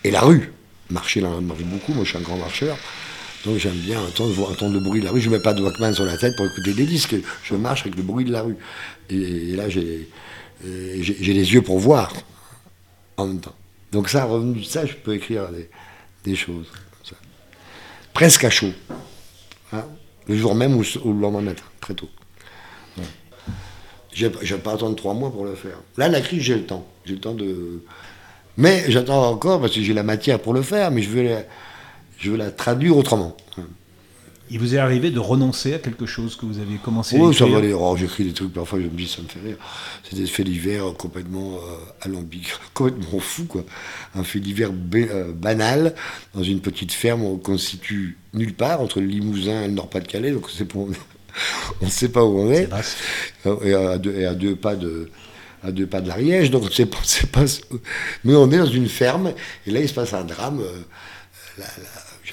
Et 0.03 0.11
la 0.11 0.21
rue. 0.21 0.51
Marcher 0.89 1.19
là, 1.21 1.29
marche 1.41 1.63
beaucoup, 1.63 1.93
moi 1.93 2.03
je 2.05 2.09
suis 2.09 2.17
un 2.17 2.21
grand 2.21 2.37
marcheur. 2.37 2.77
Donc 3.45 3.57
j'aime 3.57 3.73
bien 3.73 4.01
entendre, 4.01 4.73
le 4.73 4.79
bruit 4.79 4.99
de 4.99 5.05
la 5.05 5.11
rue. 5.11 5.21
Je 5.21 5.29
ne 5.29 5.35
mets 5.35 5.41
pas 5.41 5.53
de 5.53 5.61
Walkman 5.61 5.93
sur 5.93 6.05
la 6.05 6.17
tête 6.17 6.35
pour 6.35 6.45
écouter 6.45 6.73
des 6.73 6.85
disques. 6.85 7.15
Je 7.43 7.55
marche 7.55 7.81
avec 7.81 7.95
le 7.95 8.03
bruit 8.03 8.25
de 8.25 8.31
la 8.31 8.41
rue. 8.41 8.57
Et, 9.09 9.55
là, 9.55 9.69
j'ai 9.69 10.09
euh, 10.65 10.97
j'ai- 11.01 11.33
les 11.33 11.53
yeux 11.53 11.61
pour 11.61 11.79
voir 11.79 12.11
en 13.17 13.27
même 13.27 13.39
temps. 13.39 13.55
Donc 13.91 14.09
ça, 14.09 14.25
revenu 14.25 14.59
de 14.59 14.65
ça, 14.65 14.85
je 14.85 14.93
peux 14.93 15.13
écrire 15.15 15.47
des, 15.49 15.69
des 16.25 16.35
choses. 16.35 16.67
ça. 17.03 17.15
Presque 18.13 18.43
à 18.43 18.49
chaud. 18.49 18.73
Hein, 19.71 19.85
le 20.27 20.35
jour 20.35 20.55
même 20.55 20.75
ou, 20.75 20.83
ou 21.03 21.13
le 21.13 21.19
lendemain 21.19 21.41
matin, 21.41 21.63
très 21.79 21.93
tôt. 21.93 22.09
Je 24.13 24.25
vais 24.27 24.57
pas 24.61 24.73
attendre 24.73 24.95
trois 24.95 25.13
mois 25.13 25.31
pour 25.31 25.45
le 25.45 25.53
faire. 25.53 25.77
Là, 25.95 26.07
la 26.09 26.21
crise, 26.21 26.41
j'ai 26.41 26.55
le 26.55 26.65
temps. 26.65 26.87
J'ai 27.05 27.13
le 27.13 27.19
temps 27.19 27.35
de... 27.35 27.83
Mais 28.57 28.85
j'attends 28.87 29.29
encore 29.29 29.61
parce 29.61 29.75
que 29.75 29.81
j'ai 29.83 29.93
la 29.93 30.01
matière 30.01 30.39
pour 30.39 30.55
le 30.55 30.63
faire, 30.63 30.89
mais 30.89 31.03
je 31.03 31.09
veux 31.09 31.37
je 32.17 32.31
veux 32.31 32.37
la 32.37 32.51
traduire 32.51 32.97
autrement. 32.97 33.35
Il 34.49 34.59
vous 34.59 34.75
est 34.75 34.77
arrivé 34.77 35.11
de 35.11 35.19
renoncer 35.19 35.73
à 35.73 35.79
quelque 35.79 36.05
chose 36.05 36.37
que 36.37 36.45
vous 36.45 36.59
aviez 36.59 36.77
commencé 36.77 37.17
à 37.17 37.19
Oh, 37.19 37.33
ça 37.33 37.43
écrire 37.43 37.59
va 37.59 37.65
aller. 37.65 37.73
Oh, 37.73 37.95
j'écris 37.97 38.23
des 38.23 38.31
trucs, 38.31 38.53
parfois 38.53 38.79
je 38.79 38.85
me 38.85 38.89
dis, 38.91 39.07
ça 39.07 39.21
me 39.21 39.27
fait 39.27 39.41
rire. 39.41 39.57
C'est 40.03 40.15
des 40.15 40.25
faits 40.25 40.45
divers 40.45 40.93
complètement 40.97 41.59
euh, 42.05 42.19
complètement 42.73 43.19
fous, 43.19 43.45
quoi. 43.45 43.65
Un 44.15 44.23
fait 44.23 44.39
divers 44.39 44.71
euh, 44.95 45.33
banal, 45.33 45.93
dans 46.33 46.43
une 46.43 46.61
petite 46.61 46.93
ferme 46.93 47.39
qu'on 47.41 47.57
se 47.57 47.71
situe 47.71 48.17
nulle 48.33 48.53
part, 48.53 48.79
entre 48.79 49.01
le 49.01 49.07
Limousin 49.07 49.63
et 49.63 49.67
le 49.67 49.73
Nord-Pas-de-Calais, 49.73 50.31
donc 50.31 50.49
c'est 50.49 50.65
pour... 50.65 50.87
on 51.81 51.85
ne 51.85 51.91
sait 51.91 52.09
pas 52.09 52.23
où 52.23 52.39
on 52.39 52.49
est. 52.51 52.67
vaste. 52.67 52.97
Et 53.63 53.73
à 53.73 53.97
deux, 53.97 54.15
et 54.15 54.25
à 54.25 54.33
deux 54.33 54.55
pas 54.55 54.75
de 54.75 55.09
à 55.63 55.71
deux 55.71 55.87
pas 55.87 56.01
de 56.01 56.07
l'Ariège, 56.07 56.51
donc 56.51 56.71
c'est 56.71 56.85
pas, 56.85 56.99
pas, 57.31 57.45
mais 58.23 58.35
on 58.35 58.49
est 58.51 58.59
dans 58.59 58.65
une 58.65 58.87
ferme 58.87 59.33
et 59.65 59.71
là 59.71 59.79
il 59.81 59.89
se 59.89 59.93
passe 59.93 60.13
un 60.13 60.23
drame. 60.23 60.61
euh, 60.61 61.63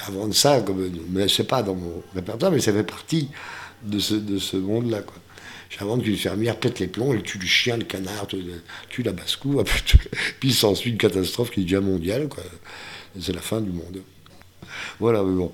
là, 0.08 0.12
J'invente 0.12 0.34
ça 0.34 0.60
comme, 0.60 0.90
mais 1.10 1.28
c'est 1.28 1.44
pas 1.44 1.62
dans 1.62 1.74
mon 1.74 2.02
répertoire, 2.14 2.50
mais 2.52 2.60
ça 2.60 2.72
fait 2.72 2.84
partie 2.84 3.28
de 3.82 3.98
ce 3.98 4.14
de 4.14 4.38
ce 4.38 4.56
monde-là 4.56 5.02
quoi. 5.02 5.16
Qu'une 6.02 6.16
fermière 6.16 6.56
pète 6.56 6.78
les 6.78 6.86
plombs, 6.86 7.12
elle 7.12 7.22
tue 7.22 7.38
le 7.38 7.46
chien, 7.46 7.76
le 7.76 7.84
canard, 7.84 8.28
tue, 8.88 9.02
la 9.02 9.12
basse-cou, 9.12 9.60
puis 10.40 10.52
s'ensuit 10.52 10.90
une 10.92 10.98
catastrophe 10.98 11.50
qui 11.50 11.60
est 11.60 11.64
déjà 11.64 11.80
mondiale 11.80 12.28
quoi. 12.28 12.44
C'est 13.20 13.32
la 13.32 13.40
fin 13.40 13.60
du 13.60 13.70
monde. 13.70 14.00
Voilà, 15.00 15.22
mais 15.22 15.34
bon. 15.34 15.52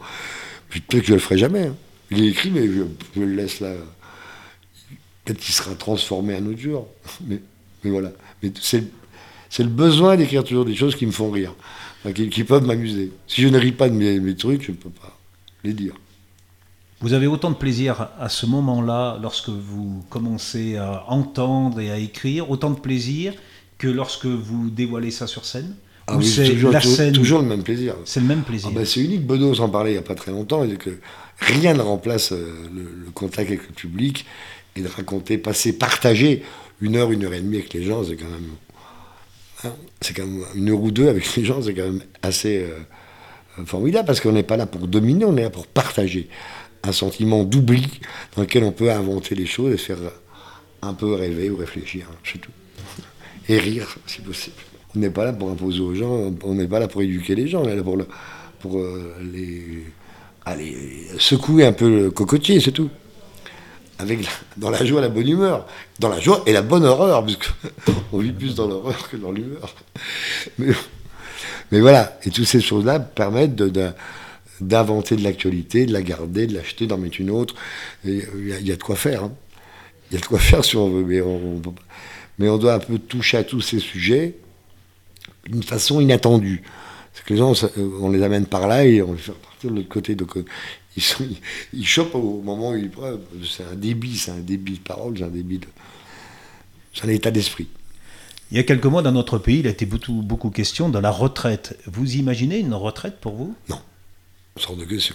Puis 0.69 0.81
peut-être 0.81 1.03
que 1.03 1.09
je 1.09 1.15
le 1.15 1.21
ferai 1.21 1.39
jamais. 1.39 1.67
hein. 1.69 1.77
Il 2.11 2.25
est 2.25 2.29
écrit, 2.29 2.51
mais 2.51 2.67
je, 2.67 2.83
je 3.17 3.21
le 3.21 3.35
laisse 3.35 3.61
là. 3.61 3.73
Peut-être 5.25 5.39
qu'il 5.39 5.55
sera 5.55 5.75
transformé 5.75 6.35
un 6.37 6.47
autre 6.47 6.59
jour. 6.59 6.89
Mais, 7.27 7.41
mais 7.85 7.91
voilà. 7.91 8.13
Mais 8.43 8.53
c'est, 8.61 8.85
c'est 9.49 9.63
le 9.63 9.69
besoin 9.69 10.17
d'écrire 10.17 10.45
toujours 10.45 10.65
des 10.65 10.75
choses 10.75 10.97
qui 10.97 11.07
me 11.07 11.13
font 11.13 11.31
rire. 11.31 11.55
Qui, 12.15 12.45
peuvent 12.45 12.67
m'amuser. 12.67 13.13
Si 13.27 13.43
je 13.43 13.49
ne 13.49 13.59
ris 13.59 13.73
pas 13.73 13.89
de 13.89 13.95
mes, 13.95 14.35
trucs, 14.35 14.63
je 14.63 14.71
ne 14.71 14.77
peux 14.77 14.91
pas 14.91 15.19
les 15.65 15.73
dire. 15.73 15.95
Vous 17.01 17.13
avez 17.13 17.27
autant 17.27 17.51
de 17.51 17.57
plaisir 17.57 18.09
à 18.19 18.29
ce 18.29 18.47
moment-là, 18.47 19.19
lorsque 19.23 19.49
vous 19.49 20.05
commencez 20.11 20.77
à 20.77 21.05
entendre 21.09 21.81
et 21.81 21.91
à 21.91 21.99
écrire, 21.99 22.51
autant 22.51 22.71
de 22.71 22.79
plaisir 22.79 23.35
que 23.79 23.89
lorsque 23.89 24.27
vous 24.27 24.69
dévoilez 24.71 25.11
ça 25.11 25.27
sur 25.27 25.45
scène? 25.45 25.75
Ah 26.07 26.19
c'est 26.23 26.51
toujours, 26.51 26.73
la 26.73 26.81
scène... 26.81 27.13
toujours 27.13 27.41
le 27.41 27.47
même 27.47 27.63
plaisir. 27.63 27.95
C'est 28.05 28.21
le 28.21 28.27
même 28.27 28.43
plaisir. 28.43 28.69
Ah 28.71 28.75
ben, 28.75 28.85
c'est 28.85 29.01
unique. 29.01 29.27
Bedos 29.27 29.61
en 29.61 29.69
parlait 29.69 29.91
il 29.91 29.95
n'y 29.95 29.99
a 29.99 30.03
pas 30.03 30.15
très 30.15 30.33
longtemps. 30.33 30.65
Et 30.65 30.75
que 30.77 30.99
rien 31.39 31.75
ne 31.75 31.83
remplace 31.83 32.33
euh, 32.33 32.53
le, 32.75 33.11
contact 33.13 33.49
avec 33.49 33.67
le 33.69 33.75
public 33.75 34.27
et 34.77 34.83
de 34.83 34.89
raconter, 34.89 35.39
passer, 35.39 35.73
partager 35.73 36.43
une 36.81 36.97
heure, 36.97 37.13
une 37.13 37.25
heure 37.25 37.35
et 37.35 37.41
demie 37.41 37.59
avec 37.59 37.73
les 37.75 37.85
gens. 37.85 38.03
C'est 38.05 38.17
quand 38.17 38.29
même. 38.29 38.51
C'est 40.01 40.15
quand 40.15 40.27
même 40.27 40.45
une 40.55 40.71
heure 40.71 40.81
ou 40.81 40.91
deux 40.91 41.09
avec 41.09 41.35
les 41.37 41.45
gens, 41.45 41.63
c'est 41.63 41.75
quand 41.75 41.85
même 41.85 42.03
assez 42.23 42.65
euh, 42.65 43.65
formidable 43.65 44.07
parce 44.07 44.21
qu'on 44.21 44.33
n'est 44.33 44.43
pas 44.43 44.57
là 44.57 44.67
pour 44.67 44.87
dominer, 44.87 45.25
on 45.25 45.37
est 45.37 45.43
là 45.43 45.51
pour 45.51 45.67
partager 45.67 46.29
un 46.83 46.93
sentiment 46.93 47.45
d'oubli 47.45 48.01
dans 48.37 48.43
lequel 48.43 48.65
on 48.65 48.73
peut 48.73 48.91
inventer 48.91 49.35
les 49.35 49.47
choses 49.47 49.75
et 49.75 49.77
faire 49.77 49.99
un 50.83 50.95
peu 50.95 51.15
rêver 51.15 51.51
ou 51.51 51.57
réfléchir, 51.57 52.07
c'est 52.25 52.41
tout. 52.41 52.53
Et 53.49 53.59
rire, 53.59 53.97
si 54.07 54.21
possible. 54.21 54.57
On 54.97 54.99
n'est 54.99 55.11
pas 55.11 55.25
là 55.25 55.33
pour 55.33 55.51
imposer 55.51 55.81
aux 55.81 55.95
gens, 55.95 56.33
on 56.43 56.55
n'est 56.55 56.67
pas 56.67 56.81
là 56.81 56.89
pour 56.89 57.03
éduquer 57.03 57.35
les 57.35 57.47
gens, 57.47 57.63
on 57.63 57.69
est 57.69 57.77
là 57.77 57.83
pour, 57.83 57.99
pour 58.61 58.79
euh, 58.79 59.15
les, 59.33 59.85
secouer 61.19 61.67
un 61.67 61.73
peu 61.73 61.89
le 61.89 62.11
cocotier, 62.11 62.61
c'est 62.61 62.73
tout. 62.73 62.91
Dans 64.57 64.71
la 64.71 64.85
joie, 64.85 65.01
la 65.01 65.09
bonne 65.09 65.29
humeur. 65.29 65.67
Dans 65.99 66.09
la 66.09 66.21
joie 66.21 66.43
et 66.47 66.53
la 66.53 66.63
bonne 66.63 66.85
horreur, 66.85 67.25
puisqu'on 67.25 68.19
vit 68.19 68.33
plus 68.33 68.55
dans 68.55 68.67
l'horreur 68.67 69.09
que 69.09 69.17
dans 69.17 69.33
l'humeur. 69.33 69.75
Mais, 70.59 71.81
voilà, 71.81 72.19
et 72.25 72.31
toutes 72.31 72.47
ces 72.47 72.61
choses-là 72.61 72.99
permettent 72.99 73.55
d'inventer 74.61 75.17
de, 75.17 75.23
l'actualité, 75.23 75.87
de 75.87 75.93
la 75.93 76.03
garder, 76.03 76.47
de 76.47 76.55
l'acheter, 76.55 76.87
d'en 76.87 76.99
mettre 76.99 77.21
une 77.21 77.31
autre. 77.31 77.55
Il 78.05 78.25
y, 78.63 78.73
a 78.73 78.77
de 78.77 78.83
quoi 78.83 78.97
faire. 78.97 79.25
Hein. 79.25 79.33
Il 80.11 80.15
y 80.15 80.17
a 80.17 80.21
de 80.21 80.27
quoi 80.27 80.39
faire 80.41 80.65
si 80.65 80.77
on 80.77 80.91
veut, 80.91 81.05
mais 81.05 81.21
on, 81.21 81.63
mais 82.39 82.49
on 82.49 82.59
doit 82.59 82.75
un 82.75 82.79
peu 82.79 82.99
toucher 82.99 83.37
à 83.37 83.45
tous 83.45 83.61
ces 83.61 83.79
sujets 83.79 84.35
d'une 85.47 85.63
façon 85.63 86.01
inattendue. 86.01 86.63
Parce 87.13 87.25
que 87.25 87.35
les 87.35 87.39
gens, 87.39 87.53
euh, 87.77 87.91
on 88.01 88.11
les 88.11 88.23
amène 88.23 88.47
par 88.47 88.67
là 88.67 88.85
et 88.85 89.03
on 89.03 89.13
les 89.13 89.19
fait 89.19 89.33
repartir 89.33 89.71
de 89.71 89.77
l'autre 89.77 89.89
côté. 89.89 90.15
Donc, 90.15 90.37
euh, 90.37 90.45
ils, 91.01 91.03
sont, 91.03 91.25
ils, 91.73 91.87
chopent 91.87 92.15
au 92.15 92.43
moment 92.43 92.73
où 92.73 92.77
ils 92.77 92.91
prennent. 92.91 93.21
C'est 93.49 93.65
un 93.65 93.75
débit, 93.75 94.17
c'est 94.17 94.31
un 94.31 94.39
débit 94.39 94.75
de 94.75 94.79
parole, 94.81 95.17
c'est 95.17 95.25
un 95.25 95.29
débit 95.29 95.59
de. 95.59 95.67
C'est 96.93 97.07
un 97.07 97.09
état 97.09 97.31
d'esprit. 97.31 97.69
Il 98.51 98.57
y 98.57 98.61
a 98.61 98.65
quelques 98.65 98.87
mois, 98.87 99.01
dans 99.01 99.13
notre 99.13 99.39
pays, 99.39 99.61
il 99.61 99.67
a 99.67 99.71
été 99.71 99.87
beaucoup, 99.87 100.23
beaucoup 100.23 100.51
question 100.51 100.89
de 100.89 100.99
la 100.99 101.11
retraite. 101.11 101.79
Vous 101.87 102.17
imaginez 102.17 102.59
une 102.59 102.75
retraite 102.75 103.19
pour 103.21 103.35
vous? 103.35 103.55
Non, 103.69 103.81
sans 104.57 104.75
de 104.75 104.85
question. 104.85 105.15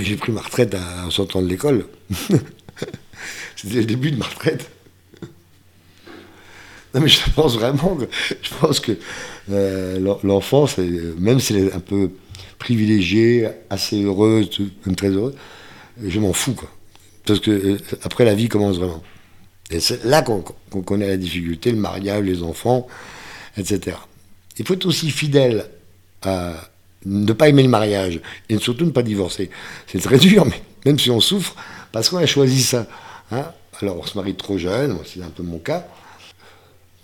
J'ai 0.00 0.16
pris 0.16 0.30
ma 0.32 0.40
retraite 0.40 0.74
en 0.74 1.10
sortant 1.10 1.42
de 1.42 1.48
l'école. 1.48 1.86
C'était 3.56 3.80
le 3.80 3.84
début 3.84 4.12
de 4.12 4.16
ma 4.16 4.26
retraite. 4.26 4.70
Non, 6.94 7.00
mais 7.00 7.08
je 7.08 7.20
pense 7.34 7.54
vraiment 7.56 7.96
que, 7.96 8.04
je 8.42 8.50
pense 8.60 8.80
que 8.80 8.92
euh, 9.50 10.16
l'enfant, 10.22 10.66
même 11.18 11.40
s'il 11.40 11.56
est 11.56 11.72
un 11.72 11.80
peu 11.80 12.10
privilégié, 12.58 13.48
assez 13.70 14.02
heureux, 14.02 14.44
même 14.86 14.96
très 14.96 15.08
heureux, 15.08 15.34
je 16.02 16.20
m'en 16.20 16.32
fous, 16.32 16.54
quoi. 16.54 16.70
Parce 17.26 17.40
que 17.40 17.50
euh, 17.50 17.78
après, 18.02 18.24
la 18.24 18.34
vie 18.34 18.48
commence 18.48 18.78
vraiment. 18.78 19.02
Et 19.70 19.80
c'est 19.80 20.04
là 20.04 20.22
qu'on 20.22 20.42
connaît 20.82 21.08
la 21.08 21.16
difficulté, 21.16 21.70
le 21.70 21.78
mariage, 21.78 22.24
les 22.24 22.42
enfants, 22.42 22.86
etc. 23.56 23.96
Il 24.58 24.66
faut 24.66 24.74
être 24.74 24.86
aussi 24.86 25.10
fidèle 25.10 25.66
à 26.22 26.54
ne 27.06 27.32
pas 27.32 27.48
aimer 27.48 27.62
le 27.62 27.68
mariage 27.68 28.20
et 28.48 28.58
surtout 28.58 28.84
ne 28.84 28.90
pas 28.90 29.02
divorcer. 29.02 29.50
C'est 29.86 30.00
très 30.00 30.18
dur, 30.18 30.44
mais 30.44 30.62
même 30.84 30.98
si 30.98 31.10
on 31.10 31.20
souffre, 31.20 31.56
parce 31.90 32.08
qu'on 32.10 32.18
a 32.18 32.26
choisi 32.26 32.62
ça. 32.62 32.86
Hein. 33.30 33.46
Alors 33.80 33.98
on 33.98 34.04
se 34.04 34.16
marie 34.16 34.34
trop 34.34 34.58
jeune, 34.58 34.96
c'est 35.04 35.22
un 35.22 35.30
peu 35.30 35.42
mon 35.42 35.58
cas. 35.58 35.86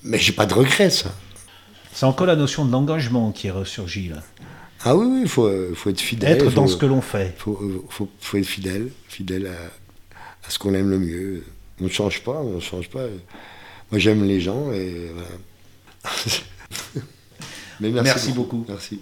Mais 0.09 0.18
j'ai 0.18 0.33
pas 0.33 0.47
de 0.47 0.55
regrets, 0.55 0.88
ça. 0.90 1.14
C'est 1.92 2.07
encore 2.07 2.27
la 2.27 2.37
notion 2.37 2.64
de 2.64 2.73
l'engagement 2.73 3.31
qui 3.31 3.49
est 3.49 3.51
ressurgie, 3.51 4.09
là. 4.09 4.23
Ah 4.85 4.97
oui, 4.97 5.07
oui, 5.07 5.21
il 5.23 5.29
faut, 5.29 5.51
faut, 5.75 5.90
être 5.90 6.01
fidèle. 6.01 6.33
Être 6.33 6.51
dans 6.53 6.66
ce 6.66 6.77
que 6.77 6.87
l'on 6.87 7.03
fait. 7.03 7.35
Il 7.37 7.40
faut, 7.40 7.85
faut, 7.90 8.09
faut, 8.21 8.37
être 8.38 8.47
fidèle, 8.47 8.90
fidèle 9.09 9.49
à, 9.49 10.47
à 10.47 10.51
ce 10.51 10.59
qu'on 10.59 10.73
aime 10.73 10.88
le 10.88 10.99
mieux. 10.99 11.44
On 11.81 11.85
ne 11.85 11.88
change 11.88 12.23
pas, 12.23 12.40
on 12.40 12.55
ne 12.55 12.61
change 12.61 12.88
pas. 12.88 13.03
Moi, 13.90 13.99
j'aime 13.99 14.25
les 14.25 14.40
gens 14.40 14.73
et 14.73 15.11
voilà. 15.12 16.14
Mais 17.81 17.90
merci, 17.90 18.05
merci 18.05 18.33
beaucoup. 18.33 18.64
Merci. 18.66 19.01